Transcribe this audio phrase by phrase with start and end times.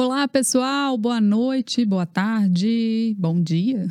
[0.00, 0.96] Olá, pessoal.
[0.96, 3.88] Boa noite, boa tarde, bom dia.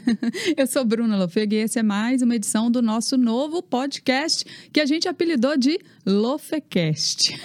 [0.56, 4.42] Eu sou Bruna Lofega e esse é mais uma edição do nosso novo podcast
[4.72, 7.38] que a gente apelidou de Lofecast.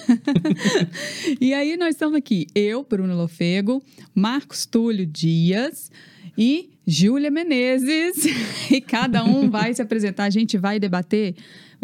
[1.42, 3.84] e aí nós estamos aqui, eu, Bruna Lofego,
[4.16, 5.92] Marcos Túlio Dias
[6.38, 8.16] e Júlia Menezes.
[8.72, 10.24] E cada um vai se apresentar.
[10.24, 11.36] A gente vai debater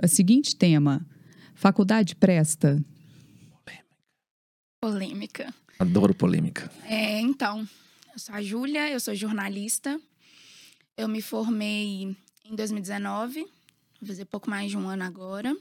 [0.01, 1.05] o seguinte tema:
[1.53, 2.81] faculdade presta?
[4.81, 5.53] Polêmica.
[5.81, 6.71] Adoro polêmica.
[6.83, 7.67] É, então,
[8.13, 9.99] eu sou a Júlia, eu sou jornalista.
[10.95, 12.15] Eu me formei
[12.45, 13.41] em 2019,
[13.99, 15.57] vou fazer pouco mais de um ano agora.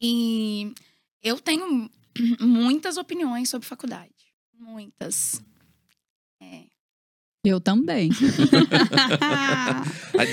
[0.00, 0.74] E
[1.22, 1.88] eu tenho
[2.40, 4.10] muitas opiniões sobre faculdade.
[4.58, 5.40] Muitas.
[6.40, 6.64] É.
[7.44, 8.08] Eu também.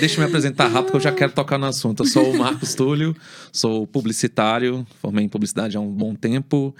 [0.00, 2.04] Deixa eu me apresentar rápido, que eu já quero tocar no assunto.
[2.04, 3.14] Eu sou o Marcos Túlio,
[3.52, 6.74] sou publicitário, formei em publicidade há um bom tempo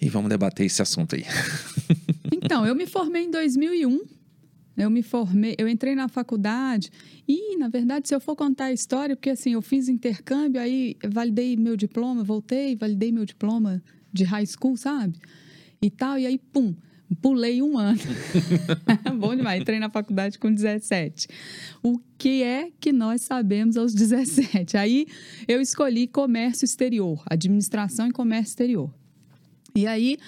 [0.00, 1.24] e vamos debater esse assunto aí.
[2.44, 4.00] Então, eu me formei em 2001.
[4.76, 6.90] Eu me formei, eu entrei na faculdade
[7.28, 10.96] e, na verdade, se eu for contar a história, porque assim, eu fiz intercâmbio, aí
[11.08, 13.80] validei meu diploma, voltei, validei meu diploma
[14.12, 15.20] de high school, sabe?
[15.80, 16.74] E tal, e aí, pum,
[17.14, 18.00] pulei um ano.
[19.18, 21.28] Bom demais, entrei na faculdade com 17.
[21.82, 24.76] O que é que nós sabemos aos 17?
[24.76, 25.06] Aí
[25.46, 28.94] eu escolhi comércio exterior, administração e comércio exterior.
[29.74, 30.18] E aí,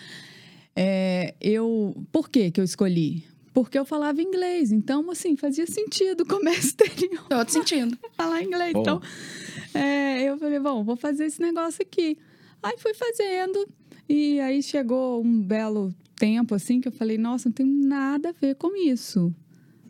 [0.75, 1.95] é, eu.
[2.11, 3.25] Por que, que eu escolhi?
[3.53, 7.25] Porque eu falava inglês, então, assim, fazia sentido comércio exterior.
[7.29, 7.97] Todo sentido.
[8.17, 8.73] Falar inglês.
[8.73, 8.81] Bom.
[8.81, 9.03] Então,
[9.73, 12.19] é, eu falei, bom, vou fazer esse negócio aqui.
[12.61, 13.69] Aí fui fazendo,
[14.09, 18.33] e aí chegou um belo tempo, assim, que eu falei, nossa, não tem nada a
[18.33, 19.34] ver com isso.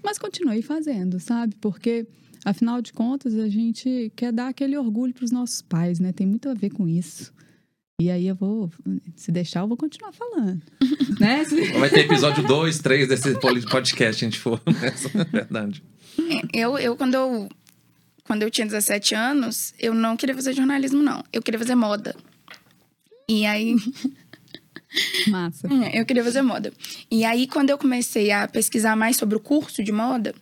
[0.02, 1.54] Mas continuei fazendo, sabe?
[1.60, 2.06] Porque,
[2.44, 6.12] afinal de contas, a gente quer dar aquele orgulho para os nossos pais, né?
[6.12, 7.32] Tem muito a ver com isso.
[8.00, 8.70] E aí eu vou,
[9.14, 10.60] se deixar, eu vou continuar falando.
[11.20, 11.44] né?
[11.44, 15.82] Se- Vai ter episódio 2, 3 desse podcast, a gente for nessa, é verdade.
[16.52, 17.48] Eu, eu, quando eu
[18.24, 21.22] quando eu tinha 17 anos, eu não queria fazer jornalismo, não.
[21.32, 22.16] Eu queria fazer moda.
[23.28, 23.76] E aí,
[25.28, 25.68] Massa.
[25.84, 26.72] É, eu queria fazer moda.
[27.10, 30.34] E aí, quando eu comecei a pesquisar mais sobre o curso de moda,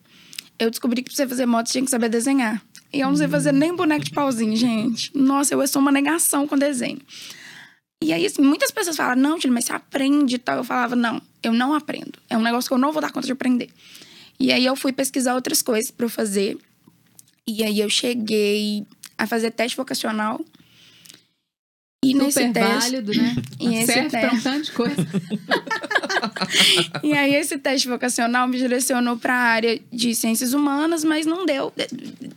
[0.59, 2.63] eu descobri que pra você fazer moda, você tinha que saber desenhar.
[2.93, 5.11] E eu não sei fazer nem boneco de pauzinho, gente.
[5.15, 7.01] Nossa, eu sou uma negação com desenho.
[8.03, 10.59] E aí, assim, muitas pessoas falam, não, Tila, mas você aprende e tal.
[10.59, 12.19] Eu falava, não, eu não aprendo.
[12.29, 13.71] É um negócio que eu não vou dar conta de aprender.
[14.39, 16.59] E aí, eu fui pesquisar outras coisas eu fazer.
[17.47, 18.85] E aí, eu cheguei
[19.17, 20.45] a fazer teste vocacional.
[22.05, 22.91] E nesse Super teste...
[22.91, 23.37] válido, né?
[23.61, 24.97] E esse Serve para um teste- tanto de coisa.
[27.03, 31.45] E aí, esse teste vocacional me direcionou para a área de ciências humanas, mas não
[31.47, 31.73] deu.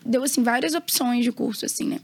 [0.06, 2.00] Deu, assim, várias opções de curso, assim, né?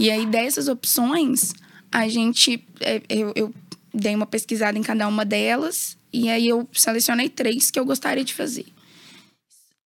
[0.00, 1.52] E aí, dessas opções,
[1.92, 2.64] a gente.
[2.80, 3.54] é, Eu, eu
[3.92, 8.24] dei uma pesquisada em cada uma delas, e aí eu selecionei três que eu gostaria
[8.24, 8.66] de fazer: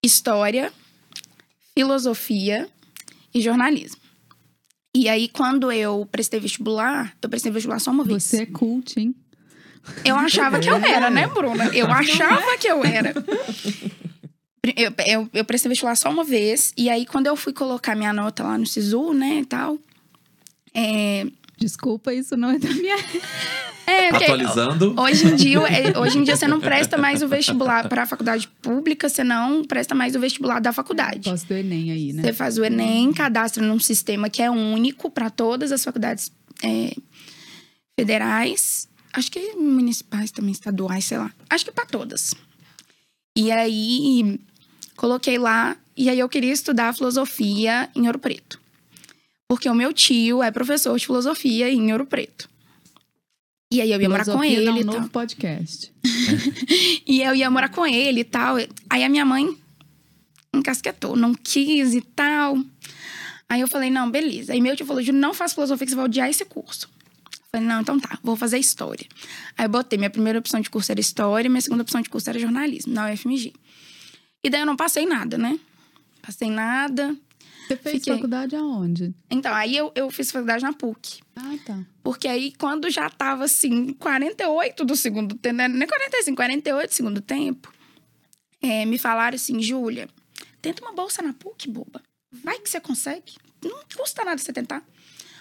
[0.05, 0.73] História,
[1.77, 2.69] Filosofia
[3.34, 4.00] e Jornalismo.
[4.94, 8.22] E aí, quando eu prestei vestibular, eu prestei vestibular só uma vez.
[8.22, 9.15] Você é cult, hein?
[10.05, 11.66] Eu achava que eu era, né, Bruna?
[11.75, 13.12] Eu achava que eu era.
[14.77, 16.72] Eu, eu, eu prestei vestibular só uma vez.
[16.75, 19.78] E aí, quando eu fui colocar minha nota lá no SISU, né, e tal...
[20.72, 21.26] É,
[21.56, 22.97] Desculpa, isso não é da minha.
[23.87, 24.94] é porque Atualizando.
[24.98, 28.06] hoje em, dia, é, hoje em dia, você não presta mais o vestibular para a
[28.06, 31.31] faculdade pública, você não presta mais o vestibular da faculdade.
[31.31, 32.22] Posso do Enem aí, né?
[32.22, 36.32] Você faz o Enem, cadastra num sistema que é único para todas as faculdades
[36.62, 36.94] é,
[37.98, 38.88] federais.
[39.12, 41.31] Acho que municipais também, estaduais, sei lá.
[41.48, 42.34] Acho que para todas.
[43.37, 44.41] E aí,
[44.97, 45.76] coloquei lá.
[45.97, 48.63] E aí, eu queria estudar filosofia em Ouro Preto.
[49.49, 52.49] Porque o meu tio é professor de filosofia em Ouro Preto.
[53.72, 55.93] E aí, eu ia morar com Filosofia ele dá um e novo podcast.
[57.06, 58.56] E eu ia morar com ele e tal.
[58.88, 59.56] Aí a minha mãe
[60.55, 62.56] encasquetou, não quis e tal.
[63.49, 64.53] Aí eu falei, não, beleza.
[64.53, 66.88] Aí meu tio falou, Júlio, não faça filosofia que você vai odiar esse curso.
[67.34, 69.06] Eu falei, não, então tá, vou fazer história.
[69.56, 72.31] Aí eu botei, minha primeira opção de curso era história, minha segunda opção de curso
[72.31, 73.52] era jornalismo, na UFMG.
[74.43, 75.58] E daí eu não passei nada, né?
[76.23, 77.14] Passei nada.
[77.66, 78.14] Você fez Fiquei.
[78.14, 79.14] faculdade aonde?
[79.31, 81.20] Então, aí eu, eu fiz faculdade na PUC.
[81.37, 81.84] Ah, tá.
[82.02, 85.69] Porque aí, quando já tava, assim, 48 do segundo tempo, né?
[85.69, 87.72] nem 45, 48 do segundo tempo,
[88.61, 90.08] é, me falaram assim, Júlia,
[90.61, 92.02] tenta uma bolsa na PUC, boba.
[92.31, 93.34] Vai que você consegue.
[93.62, 94.82] Não custa nada você tentar.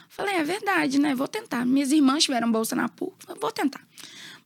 [0.09, 1.15] Falei, é verdade, né?
[1.15, 1.65] Vou tentar.
[1.65, 3.13] Minhas irmãs tiveram bolsa na PUC.
[3.41, 3.81] Vou tentar.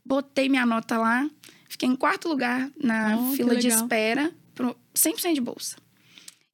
[0.05, 1.29] Botei minha nota lá.
[1.69, 4.31] Fiquei em quarto lugar na Oh, fila de espera.
[4.55, 5.75] Pro 100% de bolsa.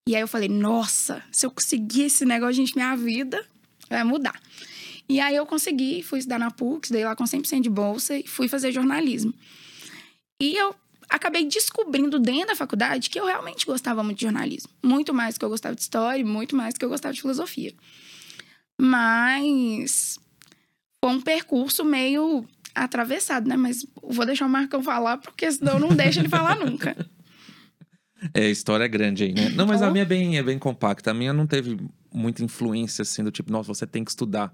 [0.08, 3.46] E aí eu falei, nossa, se eu conseguir esse negócio, gente, minha vida
[3.90, 4.40] vai mudar.
[5.08, 8.28] E aí eu consegui, fui estudar na PUC, dei lá com 100% de bolsa e
[8.28, 9.34] fui fazer jornalismo.
[10.42, 10.76] E eu
[11.10, 14.70] acabei descobrindo dentro da faculdade que eu realmente gostava muito de jornalismo.
[14.82, 17.74] Muito mais que eu gostava de história, muito mais que eu gostava de filosofia.
[18.80, 20.20] Mas
[21.04, 23.56] foi um percurso meio atravessado, né?
[23.56, 26.96] Mas vou deixar o Marcão falar, porque senão não deixa ele falar nunca.
[28.34, 29.50] É, história é grande aí, né?
[29.50, 31.12] Não, mas a minha é bem, é bem compacta.
[31.12, 31.78] A minha não teve
[32.14, 34.54] muita influência, assim, do tipo, nossa, você tem que estudar.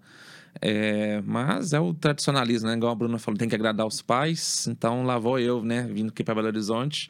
[0.61, 2.75] É, mas é o tradicionalismo, né?
[2.75, 4.67] Igual a Bruna falou, tem que agradar os pais.
[4.67, 5.87] Então lá vou eu, né?
[5.91, 7.09] Vindo aqui para Belo Horizonte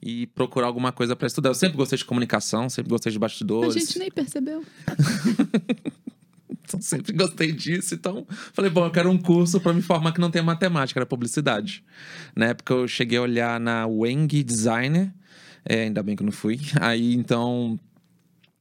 [0.00, 1.50] e procurar alguma coisa para estudar.
[1.50, 3.74] Eu sempre gostei de comunicação, sempre gostei de bastidores.
[3.74, 4.64] A gente nem percebeu.
[6.64, 7.94] então, sempre gostei disso.
[7.94, 11.06] Então, falei, bom, eu quero um curso para me formar que não tem matemática, era
[11.06, 11.84] publicidade.
[12.34, 15.12] Na época eu cheguei a olhar na Weng Designer,
[15.68, 16.60] é, ainda bem que eu não fui.
[16.80, 17.78] Aí, então,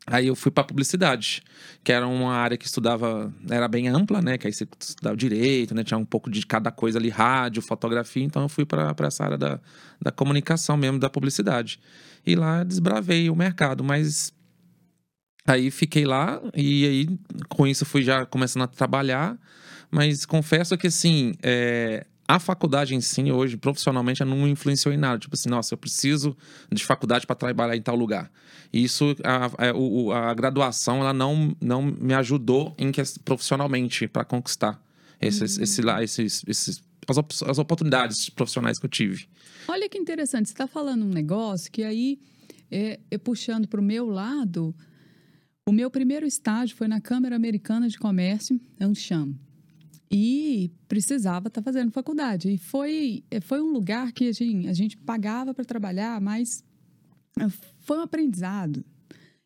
[0.07, 1.41] Aí eu fui para publicidade,
[1.83, 4.37] que era uma área que estudava, era bem ampla, né?
[4.37, 5.83] Que aí você estudava direito, né?
[5.83, 8.23] Tinha um pouco de cada coisa ali, rádio, fotografia.
[8.23, 9.59] Então eu fui para essa área da,
[9.99, 11.79] da comunicação mesmo, da publicidade.
[12.23, 14.31] E lá desbravei o mercado, mas
[15.47, 17.19] aí fiquei lá e aí
[17.49, 19.35] com isso fui já começando a trabalhar.
[19.89, 25.19] Mas confesso que assim, é, a faculdade em si, hoje, profissionalmente, não influenciou em nada.
[25.19, 26.35] Tipo assim, nossa, eu preciso
[26.71, 28.31] de faculdade para trabalhar em tal lugar.
[28.73, 34.25] E isso, a, a, a, graduação, ela não, não me ajudou em que, profissionalmente para
[34.25, 34.81] conquistar
[35.21, 35.63] esses, uhum.
[35.63, 39.27] esse, lá, esses, esses, as, as oportunidades profissionais que eu tive.
[39.67, 42.19] Olha que interessante, você está falando um negócio que aí,
[42.71, 44.75] é, é puxando para o meu lado,
[45.67, 49.35] o meu primeiro estágio foi na Câmara Americana de Comércio, ANCHAM
[50.09, 52.49] e precisava estar tá fazendo faculdade.
[52.49, 56.63] E foi, foi um lugar que assim, a gente pagava para trabalhar, mas
[57.81, 58.83] foi um aprendizado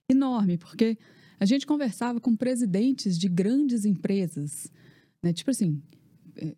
[0.09, 0.97] enorme, porque
[1.39, 4.71] a gente conversava com presidentes de grandes empresas,
[5.23, 5.31] né?
[5.31, 5.81] tipo assim,
[6.35, 6.55] eh,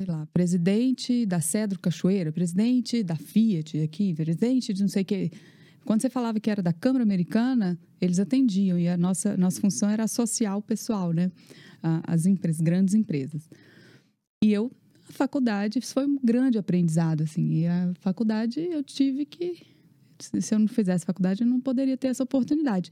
[0.00, 5.06] sei lá, presidente da Cedro Cachoeira, presidente da Fiat aqui, presidente de não sei o
[5.06, 5.30] quê.
[5.84, 9.88] Quando você falava que era da Câmara Americana, eles atendiam e a nossa, nossa função
[9.88, 11.32] era social pessoal, né?
[11.82, 13.48] As empresas, grandes empresas.
[14.42, 14.70] E eu,
[15.08, 17.60] a faculdade, isso foi um grande aprendizado, assim.
[17.60, 19.66] E a faculdade eu tive que.
[20.18, 22.90] Se eu não fizesse faculdade, eu não poderia ter essa oportunidade.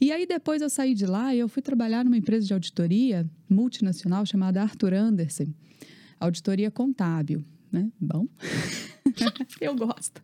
[0.00, 3.28] E aí, depois eu saí de lá e eu fui trabalhar numa empresa de auditoria
[3.48, 5.46] multinacional chamada Arthur Anderson,
[6.20, 7.90] auditoria contábil, né?
[8.00, 8.28] Bom,
[9.60, 10.22] eu gosto.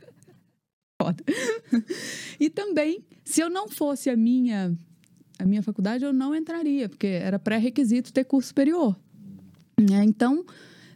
[1.03, 1.25] Foda.
[2.39, 4.79] E também, se eu não fosse a minha
[5.39, 8.97] a minha faculdade eu não entraria, porque era pré-requisito ter curso superior.
[9.93, 10.45] É, então,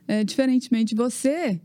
[0.07, 1.61] é, diferentemente de você,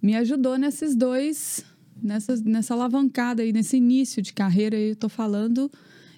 [0.00, 1.64] me ajudou nesses dois,
[2.02, 4.76] nessa, nessa alavancada aí, nesse início de carreira.
[4.76, 5.70] Eu estou falando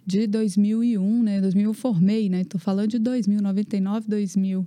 [0.06, 1.40] de 2001, né?
[1.40, 2.42] 2000 eu formei, né?
[2.42, 4.66] Estou falando de 2000, 99, 2000.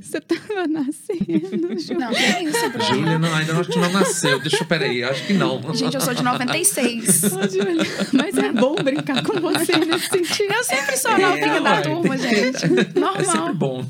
[0.00, 2.06] Você estava nascendo, Júlia.
[2.06, 2.94] Não, que é isso.
[2.94, 4.40] Júlia, não, ainda acho que não nasceu.
[4.40, 5.74] Deixa eu, peraí, acho que não.
[5.74, 7.24] Gente, eu sou de 96.
[7.24, 10.52] Ô, Júlia, mas é bom brincar com você nesse sentido.
[10.52, 12.66] Eu sempre sou a novinha é, da turma, gente.
[12.98, 13.16] Normal.
[13.16, 13.86] É sempre bom.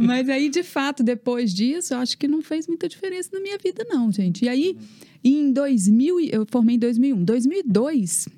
[0.00, 3.58] Mas aí, de fato, depois disso, eu acho que não fez muita diferença na minha
[3.58, 4.44] vida, não, gente.
[4.44, 4.76] E aí,
[5.22, 7.24] em 2000, eu formei em 2001.
[7.24, 8.28] 2002,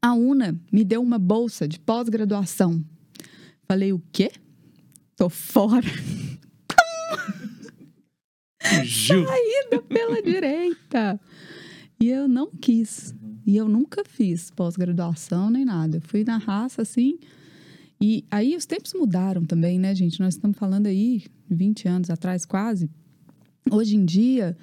[0.00, 2.82] a UNA me deu uma bolsa de pós-graduação.
[3.68, 4.30] Falei, o quê?
[5.16, 5.86] Tô fora.
[8.62, 9.26] Fugiu.
[9.26, 11.20] Saída pela direita.
[12.00, 13.14] E eu não quis.
[13.46, 15.96] E eu nunca fiz pós-graduação nem nada.
[15.98, 17.18] Eu fui na raça, assim.
[18.00, 20.20] E aí os tempos mudaram também, né, gente?
[20.20, 22.90] Nós estamos falando aí 20 anos atrás, quase.
[23.70, 24.56] Hoje em dia,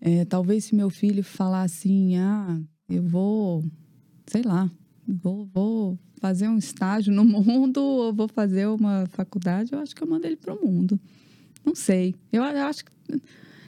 [0.00, 3.64] é, talvez se meu filho falar assim, ah, eu vou,
[4.26, 4.70] sei lá,
[5.06, 10.02] vou, vou fazer um estágio no mundo ou vou fazer uma faculdade, eu acho que
[10.02, 10.98] eu mando ele para o mundo.
[11.64, 12.14] Não sei.
[12.32, 12.92] Eu, eu, acho que.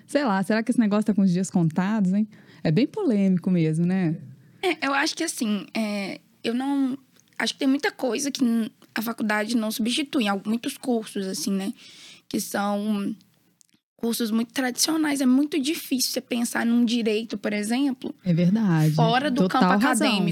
[0.07, 2.29] Sei lá, será que esse negócio está com os dias contados, hein?
[2.63, 4.17] É bem polêmico mesmo, né?
[4.63, 6.99] É, eu acho que assim, é, eu não.
[7.39, 8.43] Acho que tem muita coisa que
[8.95, 10.25] a faculdade não substitui.
[10.45, 11.73] Muitos cursos, assim, né?
[12.29, 13.15] Que são
[13.97, 15.21] cursos muito tradicionais.
[15.21, 18.15] É muito difícil você pensar num direito, por exemplo.
[18.25, 18.95] É verdade.
[18.95, 20.27] Fora do Total campo razão.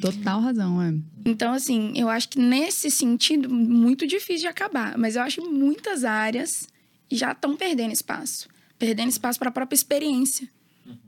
[0.00, 0.94] Total razão, é.
[1.24, 4.96] Então, assim, eu acho que nesse sentido, muito difícil de acabar.
[4.96, 6.68] Mas eu acho que muitas áreas
[7.10, 8.48] já estão perdendo espaço.
[8.78, 10.48] Perdendo espaço para a própria experiência,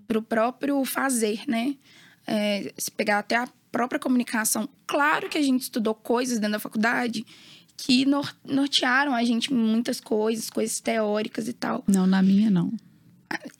[0.06, 1.76] para o próprio fazer, né?
[2.26, 4.68] É, se pegar até a própria comunicação.
[4.86, 7.24] Claro que a gente estudou coisas dentro da faculdade
[7.76, 8.04] que
[8.44, 11.82] nortearam a gente muitas coisas, coisas teóricas e tal.
[11.88, 12.72] Não, na minha não.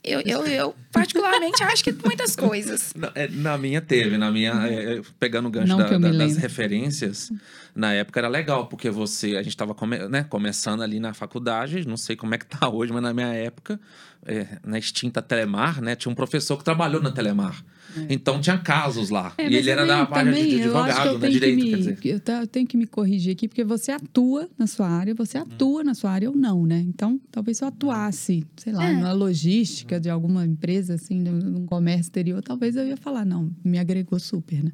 [0.05, 2.93] Eu, eu, eu Particularmente, acho que muitas coisas.
[2.95, 4.52] Na, é, na minha teve, na minha.
[4.67, 7.31] é, é, pegando o gancho da- da- das referências,
[7.75, 9.37] na época era legal, porque você.
[9.37, 9.75] A gente estava
[10.11, 13.33] né, começando ali na faculdade, não sei como é que tá hoje, mas na minha
[13.33, 13.81] época,
[14.26, 17.64] é, na extinta Telemar, né, tinha um professor que trabalhou na Telemar.
[18.09, 19.35] Então tinha casos lá.
[19.37, 21.29] É, e mas ele era também- da área de, advogado, né?
[21.29, 21.99] Direito, me- quer dizer.
[22.05, 25.37] Eu, tá- eu tenho que me corrigir aqui, porque você atua na sua área, você
[25.37, 25.45] Uhum.
[25.45, 26.79] atua na sua área ou não, né?
[26.88, 28.93] Então, talvez se eu atuasse, sei lá, É.
[28.95, 33.79] na logística de alguma empresa, assim, num- comércio exterior, talvez eu ia falar, não, me
[33.79, 34.73] agregou super, né?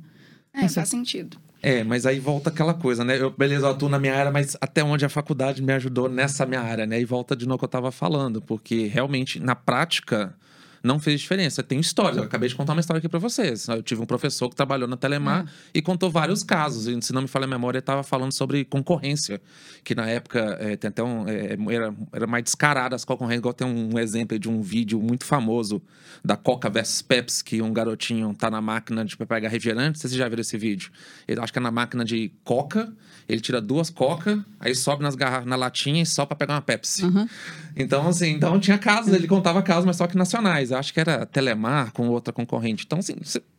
[0.52, 0.74] É, Nossa.
[0.76, 1.38] faz sentido.
[1.60, 3.20] É, mas aí volta aquela coisa, né?
[3.20, 6.46] Eu, beleza, eu atuo na minha área, mas até onde a faculdade me ajudou nessa
[6.46, 7.00] minha área, né?
[7.00, 10.34] E volta de novo que eu tava falando, porque realmente, na prática,
[10.82, 11.62] não fez diferença.
[11.62, 12.18] Tem história.
[12.18, 13.68] Eu acabei de contar uma história aqui pra vocês.
[13.68, 16.86] Eu tive um professor que trabalhou na Telemar e contou vários casos.
[16.86, 19.40] E, se não me falha a memória, estava falando sobre concorrência.
[19.84, 23.40] Que na época eh, tem até um, eh, era, era mais descarada as concorrências.
[23.40, 25.82] Igual tem um exemplo de um vídeo muito famoso
[26.24, 29.98] da Coca versus Pepsi, que um garotinho tá na máquina de pegar refrigerante.
[29.98, 30.90] Vocês já viram esse vídeo.
[31.26, 32.92] Ele acho que é na máquina de Coca.
[33.28, 36.62] Ele tira duas Coca, aí sobe nas garra na latinha e só para pegar uma
[36.62, 37.04] Pepsi.
[37.04, 37.28] Aham.
[37.76, 40.67] Então, assim, então tinha casos, ele contava casos, mas só que nacionais.
[40.72, 42.84] Acho que era Telemar com outra concorrente.
[42.86, 43.14] Então, assim,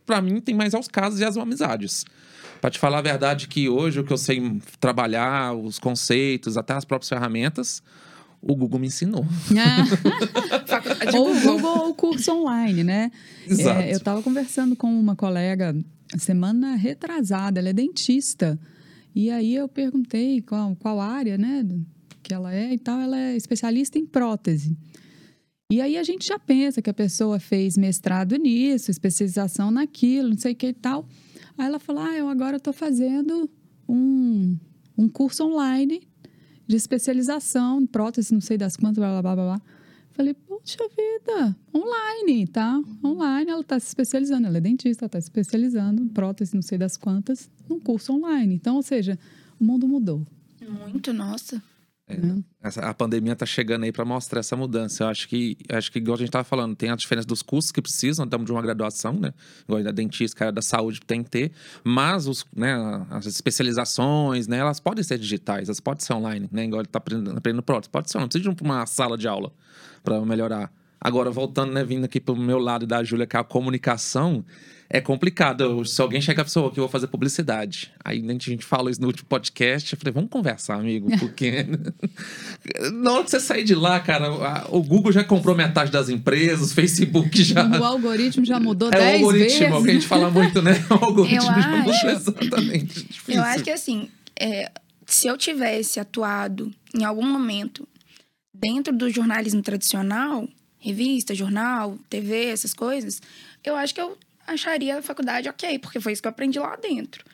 [0.06, 2.04] pra mim tem mais aos casos e as amizades.
[2.60, 6.74] Pra te falar a verdade que hoje o que eu sei trabalhar, os conceitos, até
[6.74, 7.82] as próprias ferramentas,
[8.42, 9.24] o Google me ensinou.
[10.66, 11.52] Faculdade ou o Google.
[11.56, 13.10] Google ou o curso online, né?
[13.46, 13.80] Exato.
[13.80, 15.74] É, eu estava conversando com uma colega
[16.18, 18.58] semana retrasada, ela é dentista.
[19.14, 21.66] E aí eu perguntei qual, qual área, né,
[22.22, 23.00] que ela é e tal.
[23.00, 24.76] Ela é especialista em prótese.
[25.70, 30.36] E aí a gente já pensa que a pessoa fez mestrado nisso, especialização naquilo, não
[30.36, 31.06] sei o que e tal.
[31.56, 33.48] Aí ela falou: Ah, eu agora estou fazendo
[33.88, 34.58] um,
[34.98, 36.02] um curso online
[36.66, 39.62] de especialização prótese, não sei das quantas, blá blá blá blá.
[40.10, 42.82] Falei, poxa vida, online, tá?
[43.02, 46.96] Online, ela está se especializando, ela é dentista, está se especializando prótese, não sei das
[46.96, 48.54] quantas, num curso online.
[48.54, 49.18] Então, ou seja,
[49.58, 50.26] o mundo mudou.
[50.68, 51.62] Muito, nossa.
[52.18, 52.42] Né?
[52.62, 55.04] Essa- a pandemia tá chegando aí para mostrar essa mudança.
[55.04, 57.70] Eu acho que, acho que, igual a gente tava falando, tem a diferença dos cursos
[57.72, 59.32] que precisam, estamos de uma graduação, né?
[59.66, 61.52] Igual da dentista, cara da saúde tem que ter,
[61.84, 62.74] mas os, né,
[63.10, 66.64] as especializações, né, elas podem ser digitais, elas podem ser online, né?
[66.64, 69.52] Igual ele tá aprendendo, aprendendo prótese, pode ser, não precisa de uma sala de aula
[70.02, 70.72] para melhorar.
[71.00, 74.44] Agora, voltando, né, vindo aqui pro meu lado da Júlia, que é a comunicação,
[74.92, 75.84] é complicado.
[75.84, 77.92] Se alguém chegar e falar, que eu vou fazer publicidade.
[78.04, 79.92] Aí a gente falou isso no último podcast.
[79.92, 81.64] Eu falei, vamos conversar, amigo, porque.
[82.92, 86.08] Na hora que você sair de lá, cara, a- o Google já comprou metade das
[86.08, 87.64] empresas, o Facebook já.
[87.66, 89.92] O algoritmo já mudou É o dez algoritmo, é o que a vezes.
[89.92, 90.72] gente fala muito, né?
[90.90, 93.02] O algoritmo Eu já mudou acho- exatamente.
[93.04, 93.34] Difícil.
[93.34, 94.70] Eu acho que assim, é,
[95.06, 97.86] se eu tivesse atuado em algum momento
[98.52, 103.20] dentro do jornalismo tradicional, revista, jornal, TV, essas coisas,
[103.64, 104.16] eu acho que eu
[104.52, 107.24] acharia a faculdade ok, porque foi isso que eu aprendi lá dentro.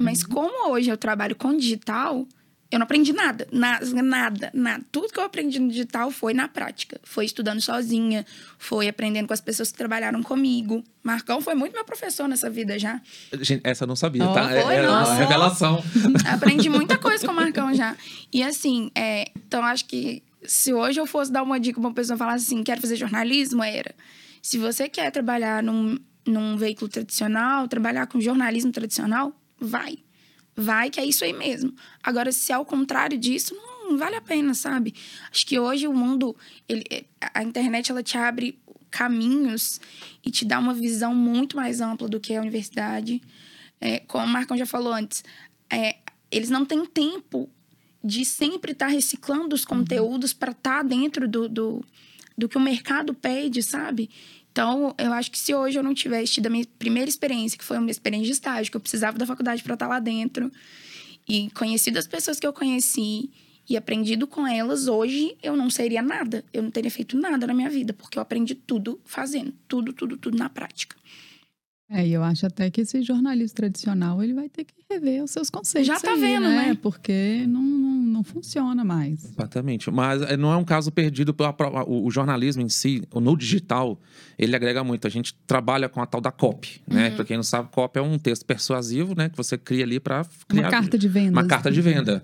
[0.00, 2.26] Mas como hoje eu trabalho com digital,
[2.70, 4.84] eu não aprendi nada, nada, nada, nada.
[4.90, 6.98] Tudo que eu aprendi no digital foi na prática.
[7.04, 8.26] Foi estudando sozinha,
[8.58, 10.82] foi aprendendo com as pessoas que trabalharam comigo.
[11.02, 13.00] Marcão foi muito meu professor nessa vida já.
[13.40, 14.50] Gente, essa eu não sabia, Ó, tá?
[14.50, 15.14] É, foi, é uma nossa.
[15.14, 15.84] revelação.
[16.26, 17.96] Aprendi muita coisa com o Marcão já.
[18.32, 21.94] E assim, é, então acho que se hoje eu fosse dar uma dica pra uma
[21.94, 23.94] pessoa falar assim, quero fazer jornalismo, era.
[24.42, 29.98] Se você quer trabalhar num, num veículo tradicional, trabalhar com jornalismo tradicional, vai.
[30.54, 31.74] Vai, que é isso aí mesmo.
[32.02, 34.94] Agora, se é ao contrário disso, não vale a pena, sabe?
[35.30, 36.34] Acho que hoje o mundo,
[36.68, 36.84] ele,
[37.34, 38.58] a internet, ela te abre
[38.90, 39.80] caminhos
[40.24, 43.20] e te dá uma visão muito mais ampla do que a universidade.
[43.80, 45.22] É, como o Marcão já falou antes,
[45.70, 45.96] é,
[46.30, 47.50] eles não têm tempo
[48.02, 51.84] de sempre estar reciclando os conteúdos para estar dentro do, do,
[52.38, 54.08] do que o mercado pede, sabe?
[54.56, 57.64] Então, eu acho que se hoje eu não tivesse tido a minha primeira experiência, que
[57.64, 60.50] foi uma experiência de estágio, que eu precisava da faculdade para estar lá dentro,
[61.28, 63.28] e conhecido as pessoas que eu conheci
[63.68, 66.42] e aprendido com elas, hoje eu não seria nada.
[66.54, 69.52] Eu não teria feito nada na minha vida, porque eu aprendi tudo fazendo.
[69.68, 70.96] Tudo, tudo, tudo na prática.
[71.90, 75.32] É, e eu acho até que esse jornalismo tradicional ele vai ter que rever os
[75.32, 75.86] seus conceitos.
[75.86, 76.68] Já tá aí, vendo, né?
[76.68, 76.78] né?
[76.80, 77.60] Porque não,
[78.16, 79.24] não, funciona mais.
[79.24, 79.90] Exatamente.
[79.90, 81.54] Mas eh, não é um caso perdido pela
[81.86, 84.00] o, jornalismo em si, no digital,
[84.38, 85.06] ele agrega muito.
[85.06, 87.10] A gente trabalha com a tal da copy, né?
[87.10, 89.28] Pra quem não sabe, copy é um texto persuasivo, né?
[89.28, 91.32] Que você cria ali para criar Uma carta de vendas.
[91.32, 92.22] uma carta de venda.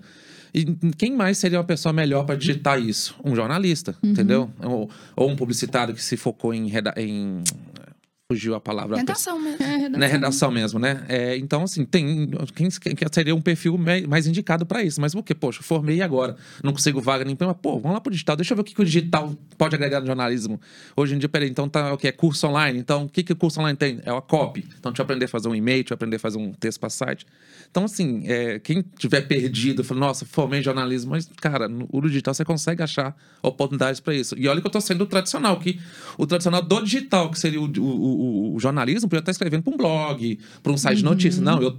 [0.55, 0.65] E
[0.97, 3.15] quem mais seria uma pessoa melhor para digitar isso?
[3.25, 4.51] Um jornalista, entendeu?
[4.61, 7.43] Ou, ou um publicitário que se focou em, reda- em
[8.33, 8.97] fugiu a palavra.
[8.97, 9.63] Redação mesmo.
[9.63, 9.99] É, redação.
[9.99, 11.05] Né, redação mesmo, né?
[11.07, 12.29] É, então, assim, tem.
[12.55, 14.99] Quem, quem seria um perfil mais indicado para isso?
[14.99, 15.33] Mas o quê?
[15.33, 17.37] Poxa, formei agora, não consigo vaga nem.
[17.39, 19.75] Mas, pô, vamos lá pro digital, deixa eu ver o que, que o digital pode
[19.75, 20.59] agregar no jornalismo.
[20.95, 22.07] Hoje em dia, peraí, então tá o que?
[22.07, 22.79] É curso online.
[22.79, 23.99] Então, o que, que o curso online tem?
[24.05, 24.65] É a copy.
[24.79, 26.79] Então, deixa eu aprender a fazer um e-mail, deixa eu aprender a fazer um texto
[26.79, 27.25] para site.
[27.69, 32.33] Então, assim, é, quem tiver perdido, fala, nossa, formei jornalismo, mas, cara, no no digital
[32.33, 34.35] você consegue achar oportunidades para isso.
[34.37, 35.79] E olha que eu tô sendo o tradicional, que
[36.17, 39.73] o tradicional do digital, que seria o, o, o- o jornalismo, podia estar escrevendo para
[39.73, 41.43] um blog, para um site de notícias.
[41.43, 41.69] Não, eu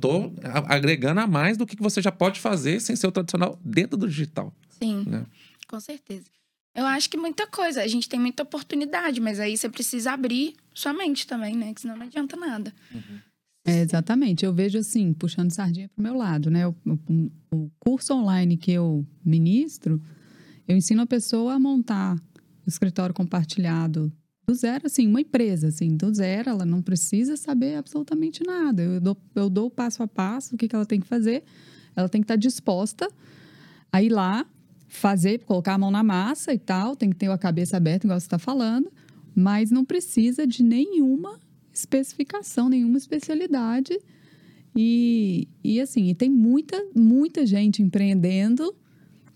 [0.42, 3.96] a- agregando a mais do que você já pode fazer sem ser o tradicional dentro
[3.96, 4.52] do digital.
[4.68, 5.24] Sim, Né?
[5.68, 6.26] com certeza.
[6.76, 7.82] Eu acho que muita coisa.
[7.82, 11.72] A gente tem muita oportunidade, mas aí você precisa abrir sua mente também, né?
[11.72, 12.72] Que senão não adianta nada.
[13.66, 14.44] É, exatamente.
[14.44, 16.66] Eu vejo assim, puxando sardinha para o meu lado, né?
[16.66, 20.02] O, o- o curso online que eu ministro,
[20.66, 22.16] eu ensino a pessoa a montar
[22.66, 24.12] o escritório compartilhado
[24.46, 28.82] do zero, assim, uma empresa, assim, do zero, ela não precisa saber absolutamente nada.
[28.82, 31.42] Eu dou, eu dou passo a passo, o que, que ela tem que fazer.
[31.96, 33.08] Ela tem que estar disposta
[33.90, 34.46] a ir lá,
[34.88, 38.18] fazer, colocar a mão na massa e tal, tem que ter a cabeça aberta, igual
[38.18, 38.92] você está falando,
[39.34, 41.40] mas não precisa de nenhuma
[41.72, 43.98] especificação, nenhuma especialidade.
[44.76, 48.74] E, e assim, e tem muita, muita gente empreendendo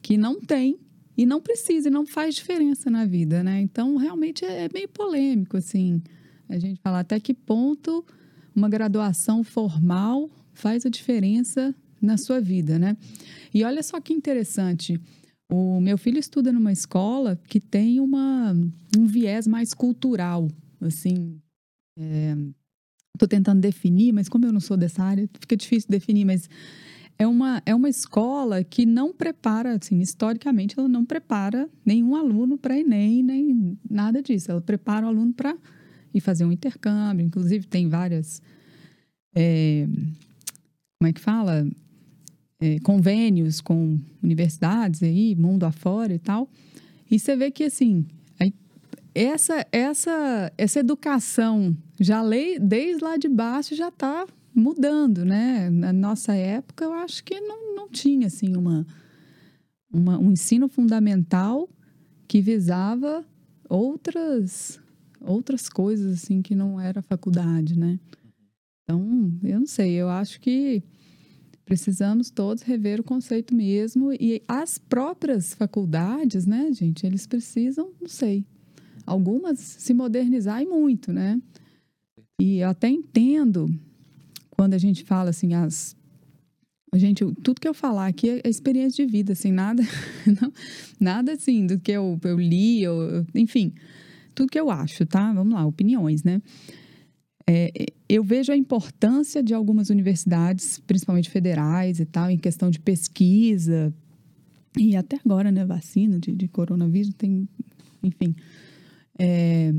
[0.03, 0.79] que não tem
[1.19, 3.61] e não precisa e não faz diferença na vida, né?
[3.61, 6.01] Então, realmente é, é meio polêmico, assim,
[6.49, 8.07] a gente falar até que ponto
[8.55, 12.97] uma graduação formal faz a diferença na sua vida, né?
[13.53, 15.01] E olha só que interessante,
[15.51, 18.53] o meu filho estuda numa escola que tem uma,
[18.97, 20.49] um viés mais cultural,
[20.81, 21.41] assim,
[23.19, 26.49] Estou tentando definir, mas como eu não sou dessa área, fica difícil definir, mas
[27.19, 32.57] é uma, é uma escola que não prepara, assim, historicamente, ela não prepara nenhum aluno
[32.57, 34.51] para Enem, nem nada disso.
[34.51, 35.57] Ela prepara o aluno para
[36.15, 37.27] ir fazer um intercâmbio.
[37.27, 38.41] Inclusive, tem várias.
[39.35, 39.87] é,
[40.99, 41.67] como é que fala?
[42.61, 46.49] É, convênios com universidades aí, mundo afora e tal.
[47.11, 48.07] E você vê que, assim,
[49.15, 54.27] essa, essa, essa educação já lei, desde lá de baixo já está
[54.59, 55.71] mudando, né?
[55.71, 58.87] Na nossa época, eu acho que não, não tinha assim uma,
[59.93, 61.69] uma, um ensino fundamental
[62.27, 63.25] que visava
[63.69, 64.81] outras
[65.21, 67.99] outras coisas assim que não era faculdade, né?
[68.85, 70.83] Então, eu não sei, eu acho que
[71.65, 78.09] precisamos todos rever o conceito mesmo e as próprias faculdades, né, gente, eles precisam, não
[78.09, 78.47] sei,
[79.05, 81.39] algumas se modernizar e muito, né?
[82.41, 83.69] E eu até entendo
[84.59, 85.97] quando a gente fala assim, as.
[86.95, 89.85] Gente, tudo que eu falar aqui é experiência de vida, assim, nada,
[90.27, 90.53] não,
[90.99, 93.73] nada assim do que eu, eu li, eu, enfim,
[94.35, 95.33] tudo que eu acho, tá?
[95.33, 96.43] Vamos lá, opiniões, né?
[97.47, 97.71] É,
[98.09, 103.95] eu vejo a importância de algumas universidades, principalmente federais e tal, em questão de pesquisa,
[104.77, 107.49] e até agora, né, vacina de, de coronavírus, tem,
[108.03, 108.35] enfim,
[109.19, 109.73] é,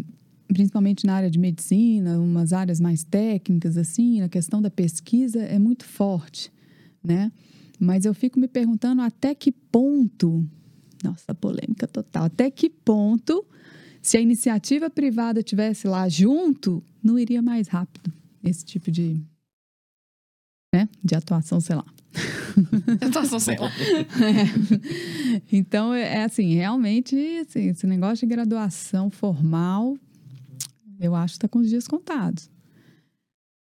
[0.53, 5.59] principalmente na área de medicina, umas áreas mais técnicas, assim, a questão da pesquisa é
[5.59, 6.51] muito forte,
[7.03, 7.31] né?
[7.79, 10.45] Mas eu fico me perguntando até que ponto,
[11.03, 13.45] nossa, polêmica total, até que ponto,
[14.01, 18.11] se a iniciativa privada tivesse lá junto, não iria mais rápido
[18.43, 19.21] esse tipo de,
[20.73, 21.85] né, de atuação, sei lá.
[23.05, 23.69] Atuação, sei lá.
[23.69, 25.39] É.
[25.51, 29.95] Então, é assim, realmente, assim, esse negócio de graduação formal,
[30.99, 32.49] eu acho que está com os dias contados.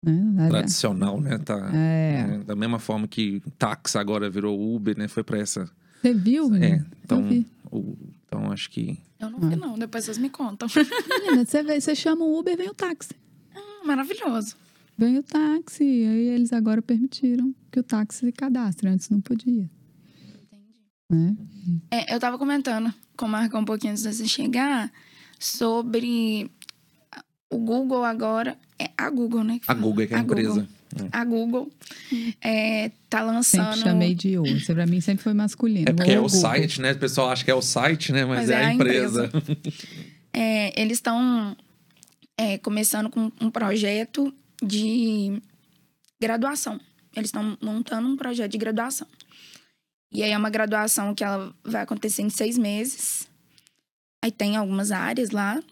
[0.02, 0.48] Né?
[0.48, 1.38] Tradicional, né?
[1.38, 2.36] Tá, É.
[2.40, 5.08] é, da mesma forma que táxi agora virou Uber, né?
[5.08, 5.70] Foi para essa.
[6.02, 7.46] Você viu, É, então, Eu vi.
[7.70, 9.78] o- então acho que Eu não vi, não.
[9.78, 10.68] Depois vocês me contam.
[11.08, 13.14] Menina, você, vê, você chama o Uber, vem o táxi.
[13.54, 14.56] Ah, Maravilhoso.
[14.98, 15.82] Vem o táxi.
[15.82, 18.88] Aí eles agora permitiram que o táxi se cadastre.
[18.88, 19.70] Antes não podia.
[21.10, 21.36] Né?
[21.90, 24.92] É, eu tava comentando com o Marco um pouquinho antes de você chegar
[25.38, 26.50] sobre
[27.54, 28.56] o Google agora.
[28.78, 29.60] É a Google, né?
[29.66, 29.74] a?
[29.74, 30.68] Google é que é a, empresa.
[31.12, 31.70] A Google
[32.40, 33.78] é, tá Sempre lançando.
[33.78, 34.44] chamei de O.
[34.44, 35.88] Você pra mim sempre foi masculino.
[35.88, 36.40] É porque é Ou o Google.
[36.40, 36.92] site, né?
[36.92, 38.24] O pessoal acha que é o site, né?
[38.24, 39.30] Mas, Mas é, é a a empresa.
[40.36, 41.56] É, eles estão
[42.36, 45.40] é, começando com um projeto de
[46.20, 46.80] graduação.
[47.14, 49.06] Eles estão montando um projeto de graduação.
[50.12, 53.28] E aí é uma graduação que ela vai acontecer em seis meses.
[54.24, 55.62] Aí tem algumas áreas lá.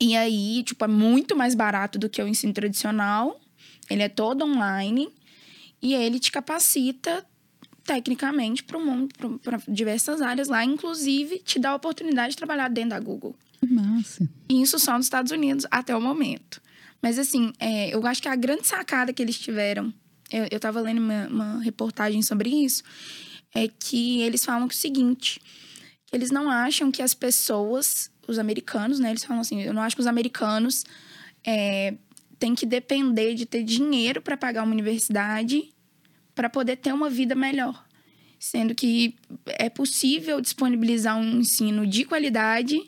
[0.00, 3.40] E aí, tipo, é muito mais barato do que o ensino tradicional.
[3.88, 5.08] Ele é todo online.
[5.80, 7.24] E ele te capacita
[7.84, 10.64] tecnicamente para mundo, para diversas áreas lá.
[10.64, 13.34] Inclusive, te dá a oportunidade de trabalhar dentro da Google.
[13.66, 14.28] Massa.
[14.48, 16.60] E isso só nos Estados Unidos até o momento.
[17.00, 19.92] Mas assim, é, eu acho que a grande sacada que eles tiveram,
[20.30, 22.82] eu, eu tava lendo uma, uma reportagem sobre isso,
[23.54, 25.40] é que eles falam que o seguinte,
[26.06, 29.10] que eles não acham que as pessoas, os americanos, né?
[29.10, 30.84] Eles falam assim, eu não acho que os americanos
[31.44, 31.94] é,
[32.38, 35.72] têm que depender de ter dinheiro para pagar uma universidade
[36.34, 37.84] para poder ter uma vida melhor.
[38.38, 42.78] Sendo que é possível disponibilizar um ensino de qualidade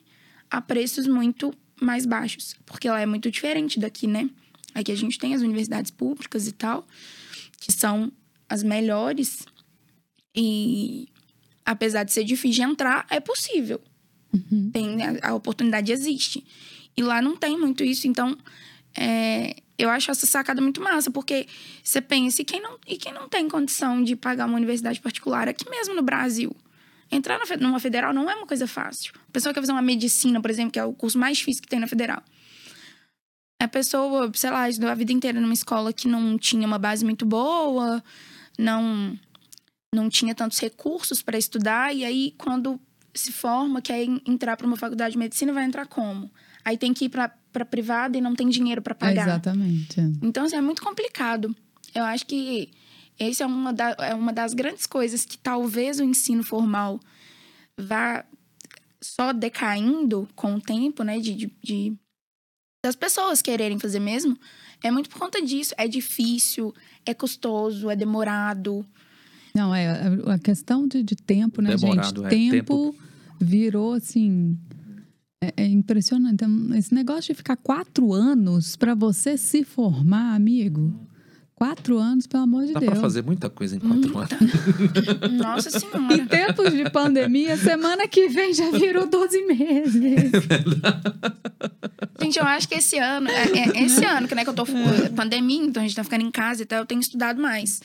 [0.51, 4.29] a preços muito mais baixos, porque ela é muito diferente daqui, né?
[4.74, 6.87] Aqui a gente tem as universidades públicas e tal,
[7.59, 8.12] que são
[8.48, 9.44] as melhores
[10.35, 11.09] e
[11.64, 13.81] apesar de ser difícil de entrar, é possível.
[14.33, 14.71] Uhum.
[14.73, 16.45] Tem, a, a, oportunidade existe.
[16.97, 18.37] E lá não tem muito isso, então
[18.97, 21.47] é, eu acho essa sacada muito massa, porque
[21.83, 25.49] você pensa, e quem, não, e quem não tem condição de pagar uma universidade particular
[25.49, 26.55] aqui mesmo no Brasil?
[27.11, 29.14] Entrar numa federal não é uma coisa fácil.
[29.29, 31.69] A pessoa quer fazer uma medicina, por exemplo, que é o curso mais difícil que
[31.69, 32.23] tem na federal.
[33.61, 37.05] A pessoa, sei lá, estudou a vida inteira numa escola que não tinha uma base
[37.05, 38.03] muito boa,
[38.59, 39.19] não
[39.95, 42.79] não tinha tantos recursos para estudar, e aí quando
[43.20, 46.31] se forma, quer entrar para uma faculdade de medicina, vai entrar como?
[46.64, 49.26] Aí tem que ir para privada e não tem dinheiro para pagar.
[49.26, 50.00] Exatamente.
[50.22, 51.54] Então, assim, é muito complicado.
[51.94, 52.70] Eu acho que
[53.18, 57.00] essa é uma, da, é uma das grandes coisas que talvez o ensino formal
[57.76, 58.24] vá
[59.00, 61.18] só decaindo com o tempo, né?
[61.18, 61.96] De, de, de,
[62.85, 64.38] das pessoas quererem fazer mesmo.
[64.83, 65.74] É muito por conta disso.
[65.76, 68.87] É difícil, é custoso, é demorado.
[69.54, 69.88] Não, é
[70.26, 72.26] a questão de, de tempo, né, Demorado, gente?
[72.26, 73.08] É, tempo, tempo
[73.40, 74.59] virou assim.
[75.40, 76.35] É, é, impressionante.
[76.35, 80.92] Então, esse negócio de ficar quatro anos para você se formar, amigo.
[81.55, 82.90] Quatro anos, pelo amor de Dá Deus.
[82.90, 84.37] Dá pra fazer muita coisa em quatro muita.
[84.37, 85.33] anos.
[85.38, 86.14] Nossa Senhora.
[86.14, 90.03] Em tempos de pandemia, semana que vem já virou 12 meses.
[92.20, 94.55] É gente, eu acho que esse ano, é, é, esse ano, que, né, que eu
[94.55, 95.09] tô é.
[95.11, 97.81] pandemia, então a gente tá ficando em casa e tal, eu tenho estudado mais.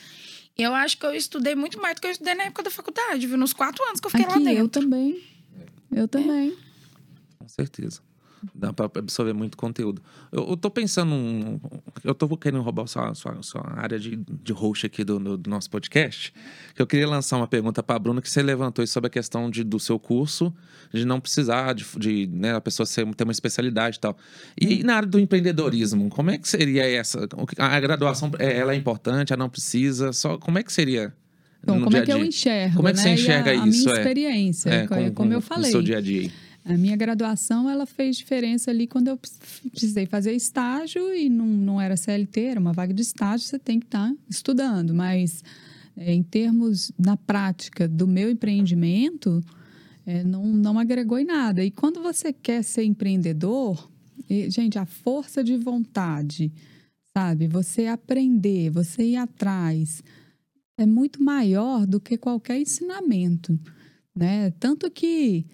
[0.57, 3.25] Eu acho que eu estudei muito mais do que eu estudei na época da faculdade,
[3.25, 3.37] viu?
[3.37, 4.63] Nos quatro anos que eu fiquei Aqui, lá dentro.
[4.63, 5.19] Eu também.
[5.95, 6.51] Eu também.
[6.51, 6.56] É.
[7.39, 8.01] Com certeza.
[8.53, 10.01] Dá para absorver muito conteúdo.
[10.32, 11.62] Eu, eu tô pensando.
[12.03, 15.69] Eu tô querendo roubar sua, sua, sua área de, de host aqui do, do, nosso
[15.69, 16.34] podcast.
[16.75, 19.49] Que eu queria lançar uma pergunta para a Bruna que você levantou sobre a questão
[19.49, 20.53] de, do seu curso,
[20.93, 24.17] de não precisar de, de né, a pessoa ser, ter uma especialidade e tal.
[24.60, 27.27] E, na área do empreendedorismo, como é que seria essa?
[27.58, 30.12] A graduação ela é importante, ela não precisa?
[30.12, 31.13] Só como é que seria?
[31.63, 32.76] Então, como é que eu enxergo?
[32.76, 33.04] Como é que né?
[33.04, 33.62] você enxerga a, isso?
[33.62, 33.99] A minha é.
[33.99, 35.65] experiência, é, como, como eu falei.
[35.65, 36.30] No seu dia a dia.
[36.65, 39.19] A minha graduação, ela fez diferença ali quando eu
[39.69, 43.80] precisei fazer estágio e não, não era CLT, era uma vaga de estágio, você tem
[43.80, 44.93] que estar tá estudando.
[44.93, 45.43] Mas,
[45.95, 49.43] é, em termos, na prática do meu empreendimento,
[50.06, 51.63] é, não, não agregou em nada.
[51.63, 53.89] E quando você quer ser empreendedor,
[54.30, 56.52] e, gente, a força de vontade,
[57.15, 57.47] sabe?
[57.47, 60.02] Você aprender, você ir atrás,
[60.77, 63.59] é muito maior do que qualquer ensinamento,
[64.15, 64.51] né?
[64.59, 65.45] Tanto que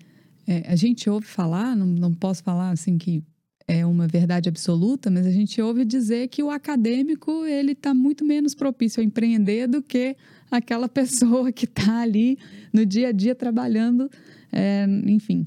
[0.48, 3.24] é, a gente ouve falar, não, não posso falar assim que
[3.68, 8.26] é uma verdade absoluta, mas a gente ouve dizer que o acadêmico ele está muito
[8.26, 10.16] menos propício a empreender do que
[10.50, 12.40] aquela pessoa que está ali
[12.74, 14.10] no dia a dia trabalhando,
[14.52, 15.46] é, enfim.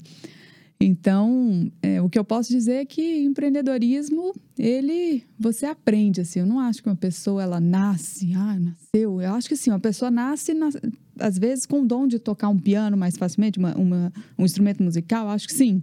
[0.79, 6.45] Então, é, o que eu posso dizer é que empreendedorismo, ele, você aprende, assim, eu
[6.45, 10.11] não acho que uma pessoa, ela nasce, ah, nasceu, eu acho que sim, uma pessoa
[10.11, 10.75] nasce, nas,
[11.17, 14.83] às vezes, com o dom de tocar um piano mais facilmente, uma, uma um instrumento
[14.83, 15.81] musical, acho que sim,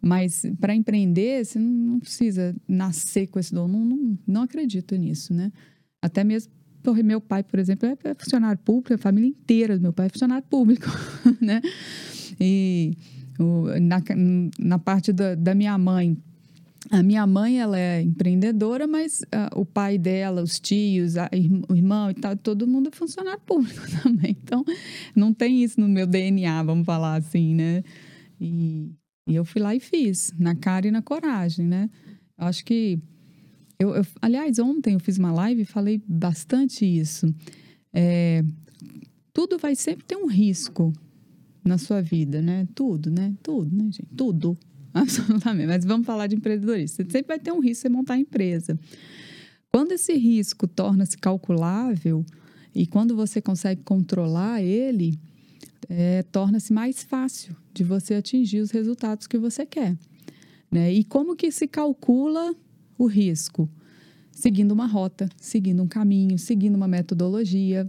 [0.00, 5.32] mas para empreender, você não precisa nascer com esse dom, não, não, não acredito nisso,
[5.32, 5.50] né?
[6.02, 6.52] Até mesmo
[7.04, 10.08] meu pai, por exemplo, é, é funcionário público, a família inteira do meu pai é
[10.08, 10.86] funcionário público,
[11.40, 11.60] né?
[12.40, 12.96] E
[13.80, 14.02] na,
[14.58, 16.16] na parte da, da minha mãe,
[16.90, 21.28] a minha mãe, ela é empreendedora, mas uh, o pai dela, os tios, a,
[21.68, 24.36] o irmão e tal, todo mundo é funcionário público também.
[24.42, 24.64] Então,
[25.14, 27.82] não tem isso no meu DNA, vamos falar assim, né?
[28.40, 28.90] E,
[29.26, 31.90] e eu fui lá e fiz, na cara e na coragem, né?
[32.38, 32.98] Eu acho que...
[33.78, 37.32] Eu, eu, aliás, ontem eu fiz uma live e falei bastante isso.
[37.92, 38.42] É,
[39.32, 40.92] tudo vai sempre ter um risco,
[41.68, 42.66] na sua vida, né?
[42.74, 43.34] Tudo, né?
[43.42, 44.06] Tudo, né, gente?
[44.16, 44.58] Tudo.
[44.92, 45.66] Absolutamente.
[45.66, 46.96] Mas vamos falar de empreendedorismo.
[46.96, 48.78] Você sempre vai ter um risco de montar a empresa.
[49.70, 52.24] Quando esse risco torna-se calculável
[52.74, 55.18] e quando você consegue controlar ele,
[55.88, 59.96] é, torna-se mais fácil de você atingir os resultados que você quer.
[60.70, 60.92] Né?
[60.92, 62.54] E como que se calcula
[62.96, 63.68] o risco?
[64.32, 67.86] Seguindo uma rota, seguindo um caminho, seguindo uma metodologia.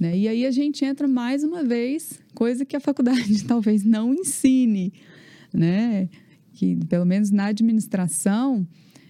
[0.00, 0.16] Né?
[0.16, 4.94] E aí a gente entra mais uma vez, coisa que a faculdade talvez não ensine,
[5.52, 6.08] né?
[6.54, 8.66] que pelo menos na administração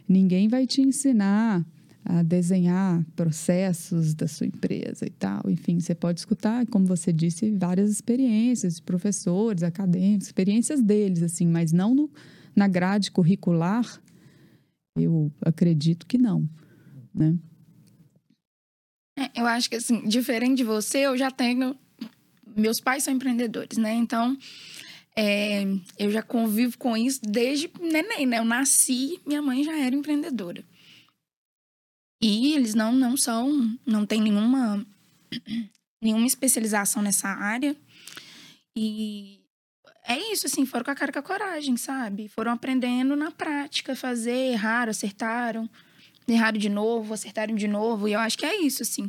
[0.08, 1.64] ninguém vai te ensinar
[2.04, 5.42] a desenhar processos da sua empresa e tal.
[5.48, 11.46] Enfim, você pode escutar, como você disse, várias experiências de professores, acadêmicos, experiências deles, assim,
[11.46, 12.10] mas não no,
[12.56, 13.84] na grade curricular.
[14.96, 16.48] Eu acredito que não,
[17.14, 17.36] né?
[19.20, 21.76] É, eu acho que, assim, diferente de você, eu já tenho.
[22.56, 23.92] Meus pais são empreendedores, né?
[23.92, 24.36] Então,
[25.14, 25.62] é,
[25.98, 28.38] eu já convivo com isso desde neném, né?
[28.38, 30.64] Eu nasci, minha mãe já era empreendedora.
[32.22, 34.84] E eles não, não são, não tem nenhuma,
[36.02, 37.76] nenhuma especialização nessa área.
[38.74, 39.40] E
[40.06, 42.28] é isso, assim, foram com a cara com a coragem, sabe?
[42.28, 45.68] Foram aprendendo na prática, fazer, erraram, acertaram,
[46.32, 48.08] erraram de novo, acertaram de novo.
[48.08, 49.06] E eu acho que é isso, assim.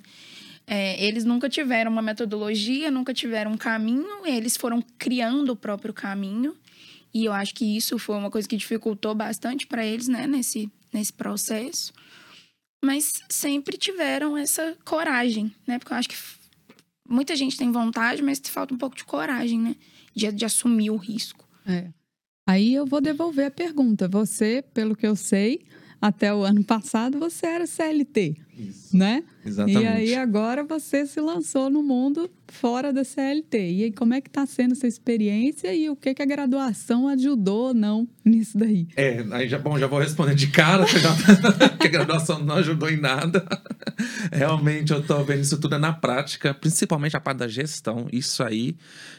[0.68, 5.94] É, eles nunca tiveram uma metodologia, nunca tiveram um caminho, eles foram criando o próprio
[5.94, 6.56] caminho.
[7.14, 10.72] E eu acho que isso foi uma coisa que dificultou bastante para eles, né, nesse,
[10.94, 11.92] nesse processo
[12.84, 15.78] mas sempre tiveram essa coragem, né?
[15.78, 16.16] Porque eu acho que
[17.08, 19.76] muita gente tem vontade, mas falta um pouco de coragem, né?
[20.16, 21.48] De, de assumir o risco.
[21.66, 21.90] É.
[22.48, 24.08] Aí eu vou devolver a pergunta.
[24.08, 25.64] Você, pelo que eu sei,
[26.02, 28.36] até o ano passado você era CLT,
[28.70, 28.96] Isso.
[28.96, 29.24] né?
[29.46, 29.84] Exatamente.
[29.84, 33.58] E aí agora você se lançou no mundo fora da CLT.
[33.58, 37.08] E aí como é que está sendo essa experiência e o que, que a graduação
[37.08, 38.88] ajudou ou não nisso daí?
[38.96, 40.86] É, aí já, bom, já vou responder de cara,
[41.80, 43.46] que a graduação não ajudou em nada.
[44.32, 48.08] Realmente eu estou vendo isso tudo na prática, principalmente a parte da gestão.
[48.12, 48.76] Isso aí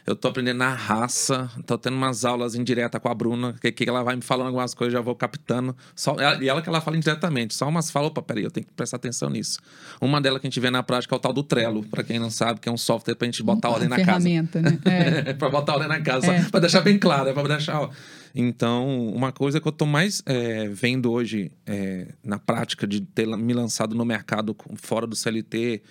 [0.07, 3.88] eu estou aprendendo na raça, estou tendo umas aulas indiretas com a Bruna, que, que
[3.88, 5.76] ela vai me falando algumas coisas, já vou captando.
[5.94, 8.72] Só, e ela que ela fala indiretamente, só umas fala, opa, peraí, eu tenho que
[8.72, 9.59] prestar atenção nisso.
[10.01, 12.18] Uma delas que a gente vê na prática é o tal do Trello, para quem
[12.18, 14.79] não sabe, que é um software para a gente botar ordem na ferramenta, casa.
[14.85, 15.23] né?
[15.27, 15.33] É.
[15.35, 16.42] para botar ordem na casa, é.
[16.45, 17.81] para deixar bem claro, é para deixar.
[17.81, 17.90] Ó.
[18.35, 23.27] Então, uma coisa que eu estou mais é, vendo hoje é, na prática de ter
[23.27, 25.83] me lançado no mercado fora do CLT,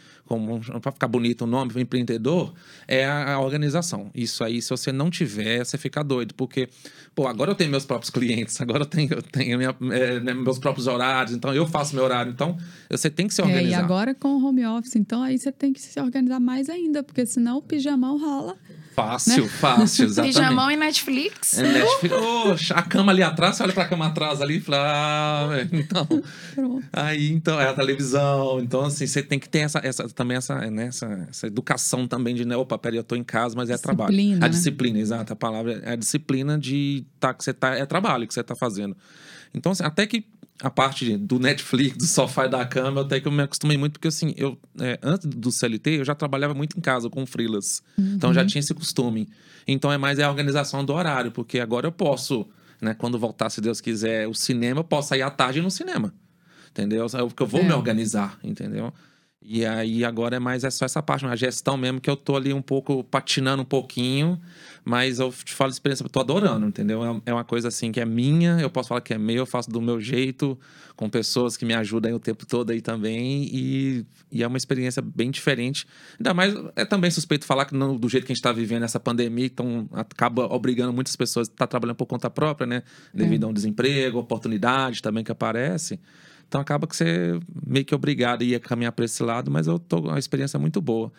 [0.81, 2.53] para ficar bonito o nome, empreendedor,
[2.87, 4.09] é a, a, organização.
[4.13, 6.69] Isso aí, se você não tiver, você fica doido, porque,
[7.15, 10.33] pô, agora eu tenho meus próprios clientes, agora eu tenho, eu tenho minha, é, né,
[10.33, 12.57] meus próprios horários, então eu faço meu horário, então
[12.89, 13.67] você tem que se organizar.
[13.67, 16.69] É, e agora com o home office, então aí você tem que se organizar mais
[16.69, 18.57] ainda, porque senão o pijamão rola.
[18.93, 19.49] Fácil, né?
[19.49, 20.35] fácil, exatamente.
[20.35, 21.57] Pijamão e Netflix.
[21.57, 22.15] É Netflix.
[22.15, 26.05] Oh, a cama ali atrás, você olha pra cama atrás ali e fala, ah, então.
[26.53, 26.85] Pronto.
[26.91, 28.59] Aí, então, é a televisão.
[28.59, 32.35] Então, assim, você tem que ter essa, essa também essa, né, essa, essa educação também
[32.35, 34.39] de, né, opa, peraí, eu tô em casa, mas é disciplina, trabalho.
[34.39, 34.45] Né?
[34.45, 38.27] A disciplina, exato, a palavra é a disciplina de tá, que você tá, é trabalho
[38.27, 38.95] que você tá fazendo.
[39.51, 40.23] Então, assim, até que
[40.61, 43.93] a parte do Netflix, do sofá e da cama, até que eu me acostumei muito,
[43.93, 47.81] porque assim, eu, é, antes do CLT, eu já trabalhava muito em casa com freelas.
[47.97, 48.13] Uhum.
[48.15, 49.27] Então já tinha esse costume.
[49.67, 52.47] Então é mais a organização do horário, porque agora eu posso,
[52.79, 56.13] né, quando voltar, se Deus quiser, o cinema, eu posso sair à tarde no cinema.
[56.69, 57.07] Entendeu?
[57.09, 57.63] Porque eu vou é.
[57.63, 58.93] me organizar, entendeu?
[59.43, 62.35] E aí agora é mais é só essa parte, a gestão mesmo, que eu tô
[62.35, 64.39] ali um pouco patinando um pouquinho,
[64.85, 67.03] mas eu te falo experiência, eu tô adorando, entendeu?
[67.03, 69.45] É, é uma coisa assim que é minha, eu posso falar que é meu, eu
[69.47, 70.57] faço do meu jeito,
[70.95, 75.01] com pessoas que me ajudam o tempo todo aí também, e, e é uma experiência
[75.01, 75.87] bem diferente.
[76.19, 78.83] Ainda mais, é também suspeito falar que não, do jeito que a gente tá vivendo
[78.83, 82.83] essa pandemia, então acaba obrigando muitas pessoas a estar tá trabalhando por conta própria, né?
[83.11, 83.47] Devido é.
[83.47, 85.99] a um desemprego, oportunidade também que aparece.
[86.51, 89.79] Então acaba que você meio que obrigado a ir caminhar para esse lado, mas eu
[89.79, 91.09] tô uma experiência muito boa.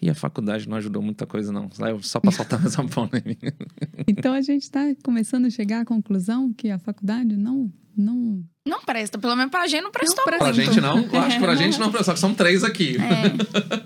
[0.00, 1.68] E a faculdade não ajudou muita coisa, não.
[2.00, 3.54] Só para soltar mais uma polêmica.
[4.06, 7.70] Então a gente está começando a chegar à conclusão que a faculdade não.
[7.94, 11.36] Não, não presta, pelo menos pra gente não prestou não Pra gente não, eu acho
[11.36, 11.56] que pra é.
[11.56, 12.96] gente não prestou, são três aqui.
[12.96, 13.30] É.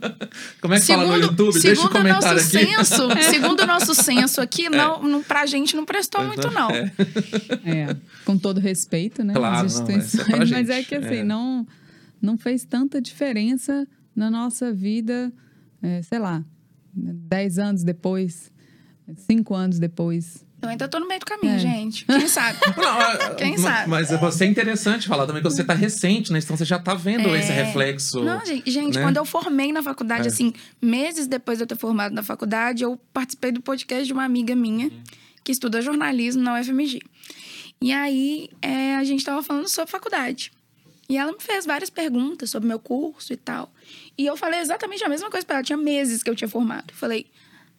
[0.61, 1.61] Como é que segundo, fala no YouTube?
[1.61, 2.67] Deixa o um comentário nosso aqui.
[2.67, 3.23] Censo, é.
[3.23, 4.71] Segundo o nosso censo aqui, é.
[4.71, 6.71] não, não, pra gente não prestou muito, não.
[6.71, 6.93] É.
[7.65, 7.97] é.
[8.25, 9.35] com todo respeito, né?
[9.35, 11.67] Claro, não, é mas é que assim, Não,
[12.21, 15.33] não fez tanta diferença na nossa vida
[15.83, 16.45] é, sei lá,
[16.95, 18.53] dez anos depois,
[19.17, 20.47] cinco anos depois.
[20.63, 21.59] Eu ainda tô no meio do caminho, é.
[21.59, 22.05] gente.
[22.05, 22.57] Quem sabe?
[22.79, 23.91] Não, Quem sabe?
[23.91, 26.39] Mas você é interessante falar também que você tá recente, né?
[26.39, 27.41] Então você já tá vendo é...
[27.41, 28.23] esse reflexo.
[28.23, 29.03] Não, gente, gente né?
[29.03, 30.31] quando eu formei na faculdade, é.
[30.31, 34.25] assim, meses depois de eu ter formado na faculdade, eu participei do podcast de uma
[34.25, 34.89] amiga minha
[35.43, 37.03] que estuda jornalismo na UFMG.
[37.81, 40.53] E aí é, a gente tava falando sobre faculdade.
[41.09, 43.73] E ela me fez várias perguntas sobre meu curso e tal.
[44.17, 45.65] E eu falei exatamente a mesma coisa para ela.
[45.65, 46.87] Tinha meses que eu tinha formado.
[46.91, 47.27] Eu falei,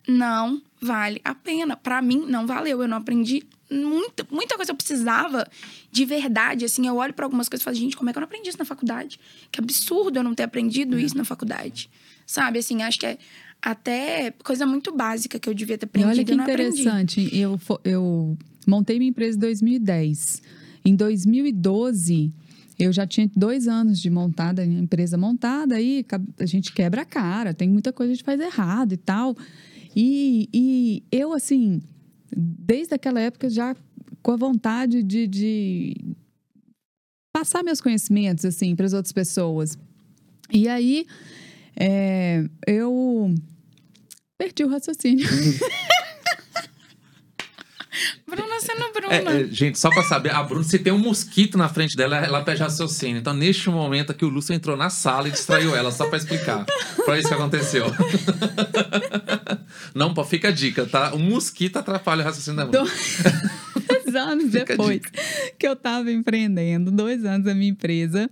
[0.08, 1.76] não vale a pena.
[1.76, 2.82] Para mim, não valeu.
[2.82, 4.72] Eu não aprendi muita, muita coisa.
[4.72, 5.48] Eu precisava
[5.92, 6.66] de verdade.
[6.66, 8.50] Assim, eu olho para algumas coisas e falo, gente, como é que eu não aprendi
[8.50, 9.20] isso na faculdade?
[9.52, 11.90] Que absurdo eu não ter aprendido isso na faculdade.
[12.26, 13.18] Sabe, assim, acho que é
[13.62, 16.12] até coisa muito básica que eu devia ter aprendido.
[16.12, 17.30] E olha que interessante.
[17.36, 18.38] Eu, eu
[18.68, 20.42] montei minha empresa em 2010.
[20.86, 22.34] Em 2012
[22.78, 26.06] eu já tinha dois anos de montada, empresa montada, aí
[26.40, 29.36] a gente quebra a cara, tem muita coisa que a gente faz errado e tal.
[29.96, 31.82] E, e eu, assim,
[32.36, 33.76] desde aquela época já
[34.22, 35.96] com a vontade de, de
[37.34, 39.78] passar meus conhecimentos, assim, para as outras pessoas.
[40.52, 41.06] E aí,
[41.76, 43.34] é, eu
[44.38, 45.28] perdi o raciocínio.
[48.54, 49.32] Bruna sendo Bruna.
[49.32, 52.18] É, é, gente, só pra saber, a Bruna, se tem um mosquito na frente dela,
[52.18, 53.18] ela perde raciocínio.
[53.18, 56.66] Então, neste momento aqui, o Lúcio entrou na sala e distraiu ela, só pra explicar.
[57.06, 57.86] Foi isso que aconteceu.
[59.96, 61.14] Não, pô, fica a dica, tá?
[61.14, 62.90] O mosquito atrapalha o raciocínio da Bruna.
[63.88, 65.02] Dois anos depois
[65.58, 68.30] que eu tava empreendendo, dois anos da minha empresa.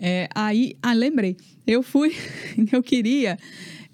[0.00, 1.36] É, aí, ah, lembrei,
[1.66, 2.14] eu fui,
[2.72, 3.38] eu queria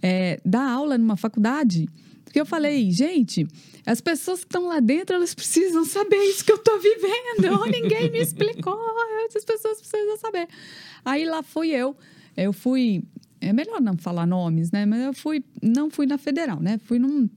[0.01, 1.89] é, dar aula numa faculdade,
[2.25, 3.47] porque eu falei, gente,
[3.89, 7.65] as pessoas que estão lá dentro, elas precisam saber isso que eu estou vivendo.
[7.73, 8.79] Ninguém me explicou,
[9.27, 10.47] essas pessoas precisam saber.
[11.03, 11.97] Aí lá fui eu,
[12.37, 13.03] eu fui,
[13.41, 14.85] é melhor não falar nomes, né?
[14.85, 16.79] Mas eu fui, não fui na federal, né?
[16.85, 17.31] Fui num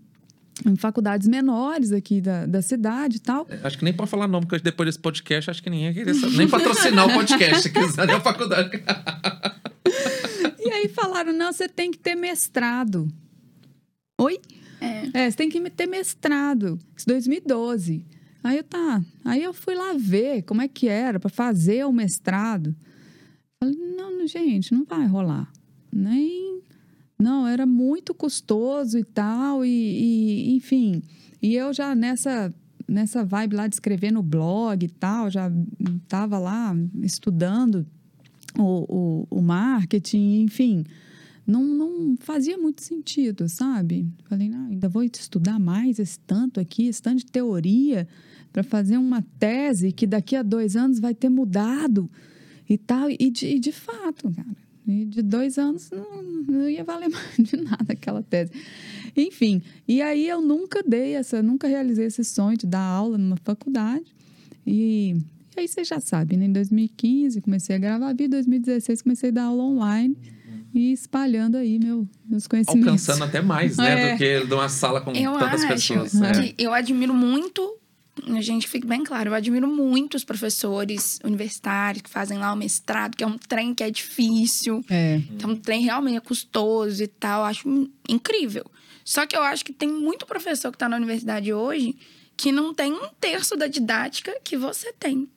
[0.66, 3.48] em faculdades menores aqui da, da cidade e tal.
[3.64, 6.50] Acho que nem pode falar nome, porque depois desse podcast, acho que ninguém queria nem
[6.50, 8.72] patrocinar o podcast, que nem a faculdade.
[10.60, 13.08] e aí falaram: não, você tem que ter mestrado.
[14.20, 14.40] Oi?
[14.82, 15.26] É.
[15.26, 16.80] é, você tem que ter mestrado.
[16.98, 18.04] Isso 2012.
[18.44, 19.02] Aí eu tá.
[19.24, 22.76] Aí eu fui lá ver como é que era para fazer o mestrado.
[23.64, 25.52] Falei, não, gente, não vai rolar.
[25.94, 26.62] Nem.
[27.20, 31.04] Não, era muito custoso e tal, e, e enfim.
[31.40, 32.52] E eu já nessa
[32.88, 35.50] nessa vibe lá de escrever no blog e tal, já
[36.04, 37.86] estava lá estudando
[38.58, 40.84] o, o, o marketing, enfim
[41.46, 44.08] não, não fazia muito sentido, sabe?
[44.30, 48.08] Falei, não, ainda vou estudar mais esse tanto aqui, esse tanto de teoria,
[48.52, 52.10] para fazer uma tese que daqui a dois anos vai ter mudado
[52.70, 53.10] e tal.
[53.10, 54.56] E de, e de fato, cara,
[54.88, 58.52] e de dois anos não, não ia valer mais de nada aquela tese.
[59.16, 63.38] Enfim, e aí eu nunca dei essa, nunca realizei esse sonho de dar aula numa
[63.38, 64.06] faculdade.
[64.66, 65.16] E,
[65.56, 66.46] e aí você já sabe, né?
[66.46, 70.16] Em 2015 comecei a gravar vídeo, em 2016 comecei a dar aula online
[70.74, 72.88] e espalhando aí meu, meus conhecimentos.
[72.88, 74.12] Alcançando até mais, né?
[74.12, 74.12] É.
[74.12, 76.12] Do que de uma sala com eu tantas acho pessoas.
[76.12, 76.56] Que é.
[76.58, 77.78] Eu admiro muito,
[78.28, 82.56] a gente fica bem claro, eu admiro muito os professores universitários que fazem lá o
[82.56, 84.84] mestrado, que é um trem que é difícil.
[84.90, 85.22] É.
[85.32, 87.44] Então, um trem realmente é custoso e tal.
[87.44, 88.66] Acho incrível.
[89.04, 91.96] Só que eu acho que tem muito professor que está na universidade hoje
[92.38, 95.28] que não tem um terço da didática que você tem.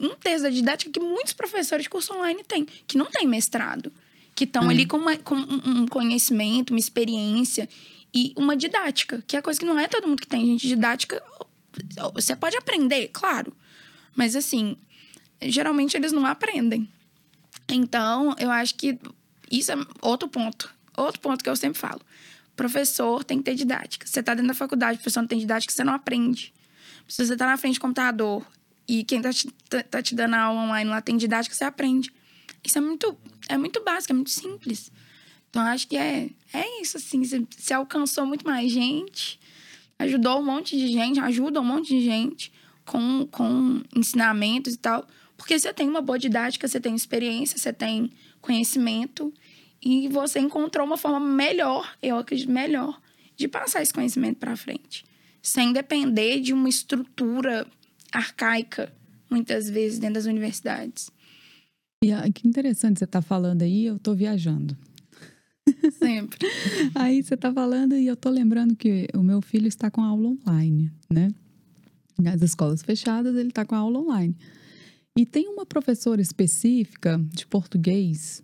[0.00, 3.92] Um terço da didática que muitos professores de curso online têm, que não tem mestrado
[4.38, 4.70] que estão hum.
[4.70, 7.68] ali com, uma, com um conhecimento, uma experiência
[8.14, 10.46] e uma didática, que é coisa que não é todo mundo que tem.
[10.46, 11.20] Gente, didática,
[12.14, 13.52] você pode aprender, claro,
[14.14, 14.76] mas assim,
[15.42, 16.88] geralmente eles não aprendem.
[17.68, 18.96] Então, eu acho que
[19.50, 20.72] isso é outro ponto.
[20.96, 22.00] Outro ponto que eu sempre falo.
[22.54, 24.06] Professor tem que ter didática.
[24.06, 26.54] Você está dentro da faculdade, professor não tem didática, você não aprende.
[27.08, 28.46] Se você está na frente do computador
[28.86, 32.12] e quem está te, tá, tá te dando aula online lá tem didática, você aprende.
[32.64, 33.16] Isso é muito,
[33.48, 34.90] é muito básico, é muito simples.
[35.50, 37.22] Então, acho que é, é isso, assim.
[37.24, 39.40] Você, alcançou muito mais gente,
[39.98, 42.52] ajudou um monte de gente, ajuda um monte de gente
[42.84, 45.06] com, com ensinamentos e tal.
[45.36, 49.32] Porque você tem uma boa didática, você tem experiência, você tem conhecimento
[49.80, 53.00] e você encontrou uma forma melhor, eu acredito, melhor,
[53.36, 55.04] de passar esse conhecimento para frente.
[55.40, 57.66] Sem depender de uma estrutura
[58.10, 58.92] arcaica,
[59.30, 61.10] muitas vezes, dentro das universidades.
[62.02, 64.76] E ah, que interessante você tá falando aí, eu estou viajando.
[65.98, 66.38] Sempre.
[66.94, 70.28] aí você está falando e eu estou lembrando que o meu filho está com aula
[70.28, 71.28] online, né?
[72.18, 74.36] Nas escolas fechadas, ele está com aula online.
[75.16, 78.42] E tem uma professora específica de português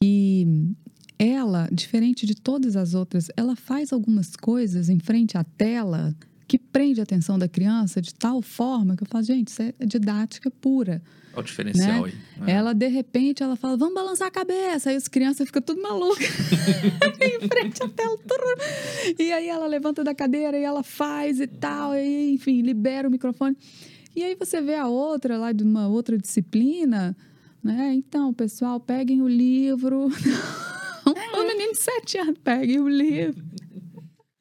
[0.00, 0.74] que
[1.18, 6.16] ela, diferente de todas as outras, ela faz algumas coisas em frente à tela
[6.50, 9.72] que prende a atenção da criança de tal forma que eu falo, gente, isso é
[9.86, 11.00] didática pura.
[11.32, 12.12] Olha o diferencial né?
[12.40, 12.48] aí.
[12.48, 12.56] É.
[12.56, 14.90] Ela, de repente, ela fala, vamos balançar a cabeça.
[14.90, 16.26] Aí as crianças ficam tudo malucas.
[17.22, 18.18] em frente à tela.
[19.16, 21.94] E aí ela levanta da cadeira e ela faz e tal.
[21.94, 23.56] E, enfim, libera o microfone.
[24.16, 27.16] E aí você vê a outra lá de uma outra disciplina,
[27.62, 27.92] né?
[27.94, 30.08] Então, pessoal, peguem o livro.
[31.06, 33.40] um menino de sete anos, peguem o livro.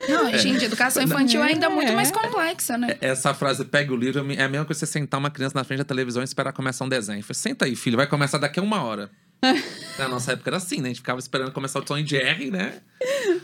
[0.08, 0.38] Não, é.
[0.38, 2.98] gente, educação infantil é ainda é muito mais complexa, né?
[3.02, 5.58] É, essa frase, pega o livro, é a mesma coisa que você sentar uma criança
[5.58, 7.22] na frente da televisão e esperar começar um desenho.
[7.24, 9.10] Falei, senta aí, filho, vai começar daqui a uma hora.
[9.98, 10.86] Na nossa época era assim, né?
[10.86, 12.80] A gente ficava esperando começar o Tom e Jerry, né?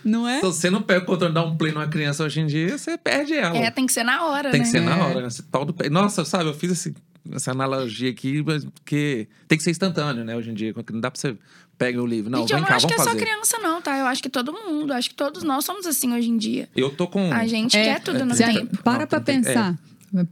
[0.03, 0.35] Não é?
[0.39, 2.77] Se você não pega o controle e dá um play numa criança hoje em dia,
[2.77, 3.57] você perde ela.
[3.57, 4.65] É, tem que ser na hora, Tem né?
[4.65, 5.27] que ser na hora, né?
[5.27, 5.73] Esse tal do.
[5.89, 6.93] Nossa, sabe, eu fiz esse-
[7.31, 10.73] essa analogia aqui, mas porque tem que ser instantâneo, né, hoje em dia.
[10.91, 11.35] Não dá pra você
[11.77, 12.29] pegar o livro.
[12.31, 13.97] Não, Gente, vem eu não cá, acho que é só criança, não, tá?
[13.97, 16.69] Eu acho que todo mundo, acho que todos nós somos assim hoje em dia.
[16.75, 17.31] Eu tô com.
[17.33, 18.77] A gente É, quer tudo no é, tempo.
[18.83, 19.77] Para Não, pra tem- tem- pensar.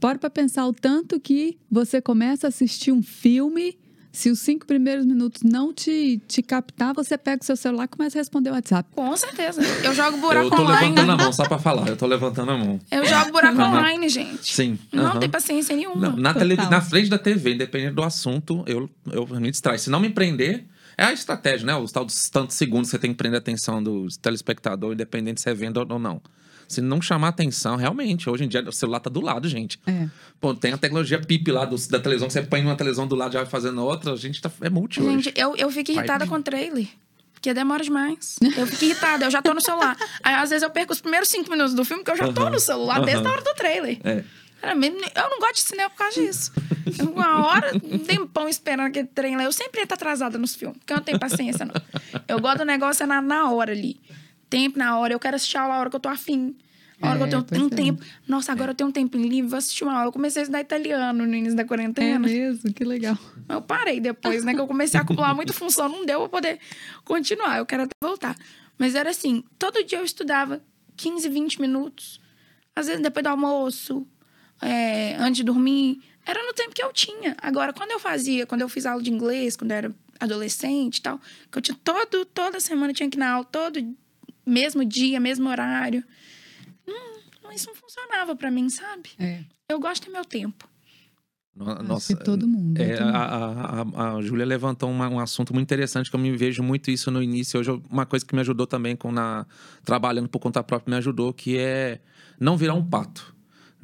[0.00, 3.76] Para pra pensar o tanto que você começa a assistir um filme.
[4.10, 7.88] Se os cinco primeiros minutos não te, te captar, você pega o seu celular e
[7.88, 8.88] começa a responder o WhatsApp.
[8.94, 9.60] Com certeza.
[9.82, 10.80] Eu jogo buraco Eu tô online.
[10.94, 11.88] levantando a mão só pra falar.
[11.88, 12.78] Eu tô levantando a mão.
[12.92, 13.70] Eu jogo buraco Aham.
[13.76, 14.54] online, gente.
[14.54, 14.78] Sim.
[14.92, 15.18] Não aham.
[15.18, 16.10] tem paciência nenhuma.
[16.10, 19.78] Não, na, tele, na frente da TV, independente do assunto, eu, eu me distrai.
[19.80, 20.64] Se não me prender,
[20.96, 21.76] é a estratégia, né?
[21.76, 25.40] Os tal dos tantos segundos que você tem que prender a atenção do telespectador, independente
[25.40, 26.20] se é venda ou não.
[26.66, 29.78] Se não chamar atenção, realmente, hoje em dia o celular tá do lado, gente.
[29.86, 30.08] É.
[30.40, 33.14] Pô, tem a tecnologia PIP lá do- da televisão, que você põe uma televisão do
[33.14, 35.10] lado e já vai fazendo outra, a gente tá, é multi hoje.
[35.24, 36.88] Gente, eu, eu fico irritada de- com o trailer.
[37.34, 38.36] Porque demora demais.
[38.56, 39.94] Eu fico irritada, eu já tô no celular.
[40.24, 42.48] Aí, às vezes, eu perco os primeiros cinco minutos do filme, porque eu já tô
[42.48, 43.98] no celular desde a hora do trailer.
[44.02, 44.24] É.
[44.64, 46.52] Cara, mesmo- eu não gosto de cinema por causa disso.
[47.10, 49.44] Uma hora, um tempão esperando aquele trem lá.
[49.44, 51.74] Eu sempre entro atrasada nos filmes, porque eu não tenho paciência, não.
[52.26, 54.00] Eu gosto do negócio é na, na hora ali.
[54.48, 55.12] Tempo na hora.
[55.12, 56.56] Eu quero assistir a hora que eu tô afim.
[57.02, 57.76] A hora É, que eu tenho pois um é.
[57.76, 58.02] tempo.
[58.26, 60.06] Nossa, agora eu tenho um tempinho livre, vou assistir uma aula.
[60.08, 62.18] Eu comecei a estudar italiano no início da É quarentena.
[62.20, 63.18] mesmo, que legal.
[63.48, 64.54] Eu parei depois, né?
[64.54, 66.58] Que eu comecei a acumular muita função, não deu pra poder
[67.04, 67.58] continuar.
[67.58, 68.36] Eu quero até voltar.
[68.78, 70.62] Mas era assim, todo dia eu estudava
[70.96, 72.20] 15, 20 minutos.
[72.76, 74.06] Às vezes depois do almoço,
[74.64, 76.00] é, antes de dormir.
[76.26, 77.36] Era no tempo que eu tinha.
[77.40, 81.02] Agora, quando eu fazia, quando eu fiz aula de inglês, quando eu era adolescente e
[81.02, 81.20] tal,
[81.52, 83.78] que eu tinha todo, toda semana eu tinha que ir na aula, todo
[84.46, 86.02] mesmo dia, mesmo horário.
[86.88, 89.10] Hum, isso não funcionava pra mim, sabe?
[89.18, 89.44] É.
[89.68, 90.68] Eu gosto do meu tempo.
[91.56, 92.80] Nossa, que todo mundo.
[92.80, 93.16] É, todo mundo.
[93.16, 96.62] a, a, a, a Júlia levantou uma- um assunto muito interessante que eu me vejo
[96.64, 97.60] muito isso no início.
[97.60, 99.46] Hoje, uma coisa que me ajudou também com na,
[99.84, 102.00] trabalhando por conta própria me ajudou, que é
[102.40, 103.33] não virar um pato.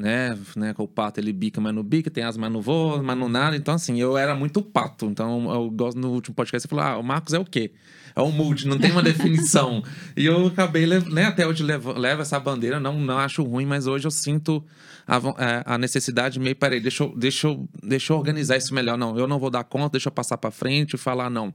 [0.00, 0.36] Né?
[0.56, 0.74] né?
[0.78, 3.56] O pato ele bica, mas não bica, tem asma, mas não voa, mas não nada.
[3.56, 5.06] Então, assim, eu era muito pato.
[5.06, 7.70] Então, eu gosto no último podcast, você falou: ah, o Marcos é o quê?
[8.14, 9.82] É um mood, não tem uma definição.
[10.16, 11.24] e eu acabei, né?
[11.24, 14.64] Até hoje levo, levo essa bandeira, não, não acho ruim, mas hoje eu sinto
[15.06, 18.96] a, é, a necessidade meio, peraí, deixa eu, deixa, eu, deixa eu organizar isso melhor.
[18.96, 21.52] Não, eu não vou dar conta, deixa eu passar pra frente e falar não.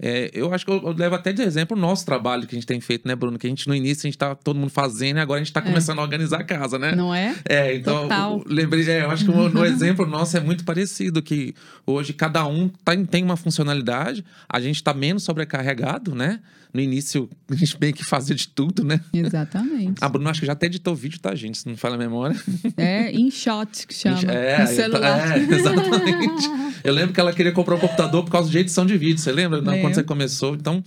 [0.00, 2.58] É, eu acho que eu, eu levo até de exemplo o nosso trabalho que a
[2.58, 3.38] gente tem feito, né, Bruno?
[3.38, 5.52] Que a gente no início a gente tá todo mundo fazendo e agora a gente
[5.52, 6.94] tá começando a organizar a casa, né?
[6.94, 7.34] Não é?
[7.48, 11.22] É, então, eu lembrei, é, eu acho que o, no exemplo nosso é muito parecido,
[11.22, 11.54] que
[11.86, 16.40] hoje cada um tá, tem uma funcionalidade, a gente tá menos sobrecarregado, né?
[16.72, 19.00] No início, a gente meio que fazia de tudo, né?
[19.12, 20.02] Exatamente.
[20.02, 21.58] A Bruna acho que já até editou vídeo, tá, gente?
[21.58, 22.34] Se não fala a memória.
[22.76, 24.32] É InShot que chama.
[24.32, 25.36] É, celular.
[25.36, 26.48] é, exatamente.
[26.82, 29.30] Eu lembro que ela queria comprar um computador por causa de edição de vídeo, você
[29.30, 29.60] lembra?
[29.60, 30.54] Não, Quando você começou.
[30.54, 30.82] Então,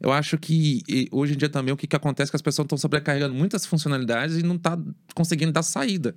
[0.00, 0.82] eu acho que
[1.12, 3.66] hoje em dia também o que, que acontece é que as pessoas estão sobrecarregando muitas
[3.66, 4.78] funcionalidades e não tá
[5.14, 6.16] conseguindo dar saída.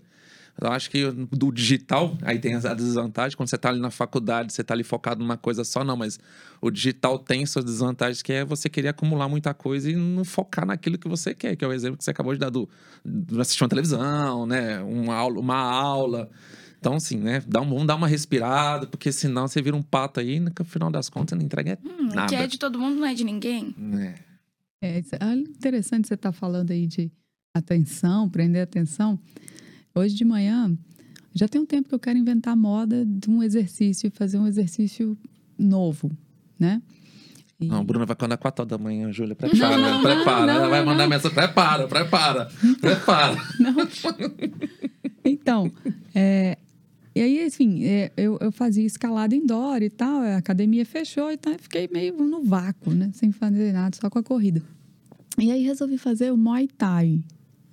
[0.61, 4.53] Eu acho que do digital, aí tem a desvantagem, quando você tá ali na faculdade,
[4.53, 6.19] você tá ali focado numa coisa só, não, mas
[6.61, 10.65] o digital tem suas desvantagens, que é você querer acumular muita coisa e não focar
[10.65, 12.69] naquilo que você quer, que é o exemplo que você acabou de dar do,
[13.03, 16.29] do assistir uma televisão, né, uma aula, uma aula.
[16.79, 20.19] Então, assim, né, dá um, vamos dar uma respirada, porque senão você vira um pato
[20.19, 22.27] aí e no final das contas não entrega Hum, o nada.
[22.27, 23.75] que é de todo mundo não é de ninguém.
[24.81, 24.99] É.
[24.99, 25.01] É,
[25.33, 27.09] interessante você estar falando aí de
[27.55, 29.17] atenção, prender atenção.
[29.95, 30.75] Hoje de manhã,
[31.33, 35.17] já tem um tempo que eu quero inventar moda de um exercício, fazer um exercício
[35.57, 36.11] novo,
[36.59, 36.81] né?
[37.59, 39.35] E- Não, a Bruna vai acordar 4 horas da manhã, Júlia.
[39.35, 40.45] Prepara, Não, não, prepara.
[40.47, 41.35] não, Ela vai mandar mensagem.
[41.35, 42.49] Prepara, prepara,
[42.81, 43.37] prepara.
[45.23, 45.71] Então,
[46.15, 46.57] é,
[47.15, 51.53] e aí, assim, é, eu, eu fazia escalada indoor e tal, a academia fechou, então
[51.53, 53.11] eu fiquei meio no vácuo, né?
[53.13, 54.61] Sem fazer nada, só com a corrida.
[55.37, 57.21] E aí resolvi fazer o Muay Thai.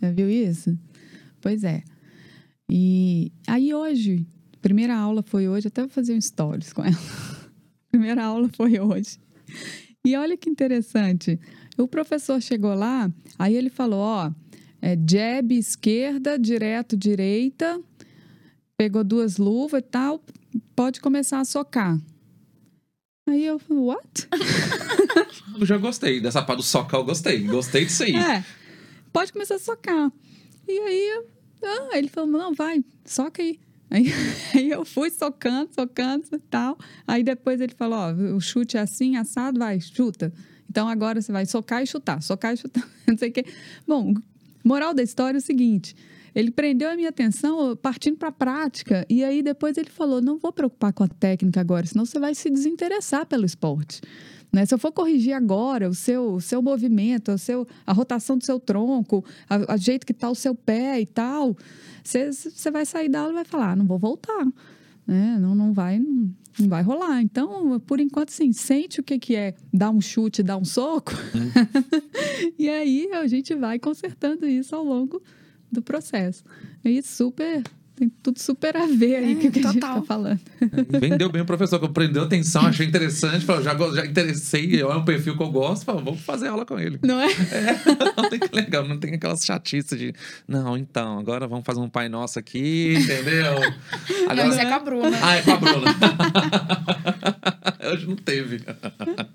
[0.01, 0.77] Já viu isso?
[1.41, 1.83] Pois é.
[2.71, 4.25] E aí hoje,
[4.63, 6.97] primeira aula foi hoje, até vou fazer um stories com ela.
[7.91, 9.19] primeira aula foi hoje.
[10.05, 11.39] E olha que interessante.
[11.77, 14.33] O professor chegou lá, aí ele falou, ó,
[14.81, 17.81] é jab esquerda, direto direita,
[18.77, 20.23] pegou duas luvas e tal,
[20.77, 21.99] pode começar a socar.
[23.29, 24.29] Aí eu falei, what?
[25.59, 27.41] Eu já gostei dessa parte do socar, eu gostei.
[27.41, 28.15] Gostei disso aí.
[28.15, 28.45] É,
[29.13, 30.11] pode começar a socar.
[30.67, 31.25] E aí,
[31.63, 33.59] ah, ele falou, não, vai, soca aí.
[33.91, 34.07] Aí,
[34.55, 36.79] aí eu fui socando, socando e tal.
[37.07, 40.33] Aí depois ele falou, ó, o chute é assim, assado, vai, chuta.
[40.69, 43.45] Então agora você vai socar e chutar, socar e chutar, não sei o quê.
[43.87, 44.15] Bom,
[44.65, 45.97] moral da história é o seguinte,
[46.33, 50.39] ele prendeu a minha atenção partindo para a prática e aí depois ele falou, não
[50.39, 54.01] vou preocupar com a técnica agora, senão você vai se desinteressar pelo esporte.
[54.53, 54.67] Né?
[54.67, 58.59] Se eu for corrigir agora o seu, seu movimento, o seu, a rotação do seu
[58.59, 61.57] tronco, a jeito que está o seu pé e tal,
[62.03, 64.47] você vai sair da aula e vai falar, ah, não vou voltar.
[65.07, 65.39] Né?
[65.41, 67.23] Não, não, vai, não, não vai rolar.
[67.23, 71.13] Então, por enquanto, sim, sente o que, que é dar um chute, dar um soco.
[71.35, 71.51] Hum.
[72.59, 75.23] e aí a gente vai consertando isso ao longo
[75.71, 76.45] do processo.
[76.85, 77.63] E super
[78.01, 79.71] tem tudo super a ver aí com é, o que total.
[79.71, 80.41] a gente tá falando.
[80.89, 83.45] Vendeu bem o professor, que prendeu atenção, achei interessante.
[83.45, 86.79] Falou, já, já interessei, é um perfil que eu gosto, falou, vamos fazer aula com
[86.79, 86.99] ele.
[87.03, 87.27] Não é?
[87.31, 90.15] É, que legal, não tem aquelas chatices de,
[90.49, 93.57] não, então, agora vamos fazer um Pai Nosso aqui, entendeu?
[94.27, 94.49] Agora...
[94.49, 95.19] Isso é com a Bruna.
[95.23, 95.91] Ah, é com a Bruna.
[97.93, 98.63] Hoje não teve.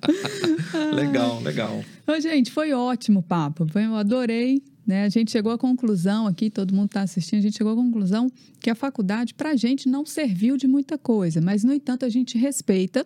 [0.92, 1.84] legal, legal.
[2.08, 3.68] Ô, gente, foi ótimo o papo.
[3.76, 5.04] Eu adorei né?
[5.04, 8.30] A gente chegou à conclusão aqui, todo mundo está assistindo, a gente chegou à conclusão
[8.60, 12.10] que a faculdade, para a gente, não serviu de muita coisa, mas, no entanto, a
[12.10, 13.06] gente respeita,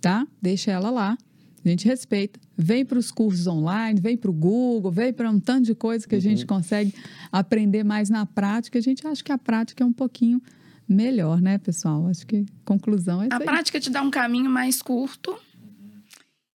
[0.00, 0.26] tá?
[0.42, 1.16] Deixa ela lá,
[1.64, 2.40] a gente respeita.
[2.56, 6.06] Vem para os cursos online, vem para o Google, vem para um tanto de coisa
[6.06, 6.46] que a gente uhum.
[6.46, 6.94] consegue
[7.30, 8.78] aprender mais na prática.
[8.78, 10.42] A gente acha que a prática é um pouquinho
[10.88, 12.08] melhor, né, pessoal?
[12.08, 15.38] Acho que conclusão é A prática te dá um caminho mais curto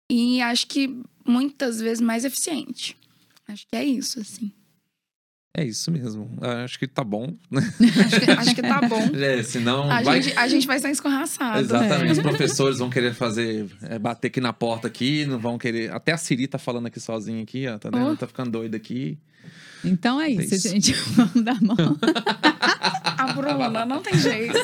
[0.10, 2.98] e acho que muitas vezes mais eficiente.
[3.48, 4.52] Acho que é isso, assim.
[5.58, 6.30] É isso mesmo.
[6.42, 7.34] Acho que tá bom.
[7.50, 9.06] acho, que, acho que tá bom.
[9.16, 9.90] É, senão.
[9.90, 10.22] A, vai...
[10.22, 11.60] gente, a gente vai ser escorraçado.
[11.62, 12.10] Exatamente.
[12.10, 12.12] É.
[12.12, 13.66] Os professores vão querer fazer.
[13.84, 15.94] É, bater aqui na porta aqui, não vão querer.
[15.94, 17.78] Até a Siri tá falando aqui sozinha aqui, ó.
[17.78, 18.18] Tá, oh.
[18.18, 19.18] tá ficando doida aqui.
[19.84, 20.94] Então é, é isso, isso, gente.
[21.16, 21.78] Vamos dar mão.
[23.18, 24.60] a Bruna, não tem jeito.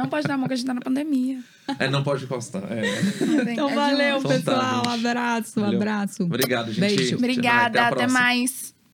[0.00, 1.40] Não pode dar mão que a gente tá na pandemia.
[1.78, 2.62] É, não pode encostar.
[2.70, 3.52] É.
[3.52, 4.82] Então é valeu, pessoal.
[4.86, 6.22] Um abraço, um abraço.
[6.24, 6.96] Obrigado, gente.
[6.96, 7.16] Beijo.
[7.16, 8.74] Obrigada, até, até mais.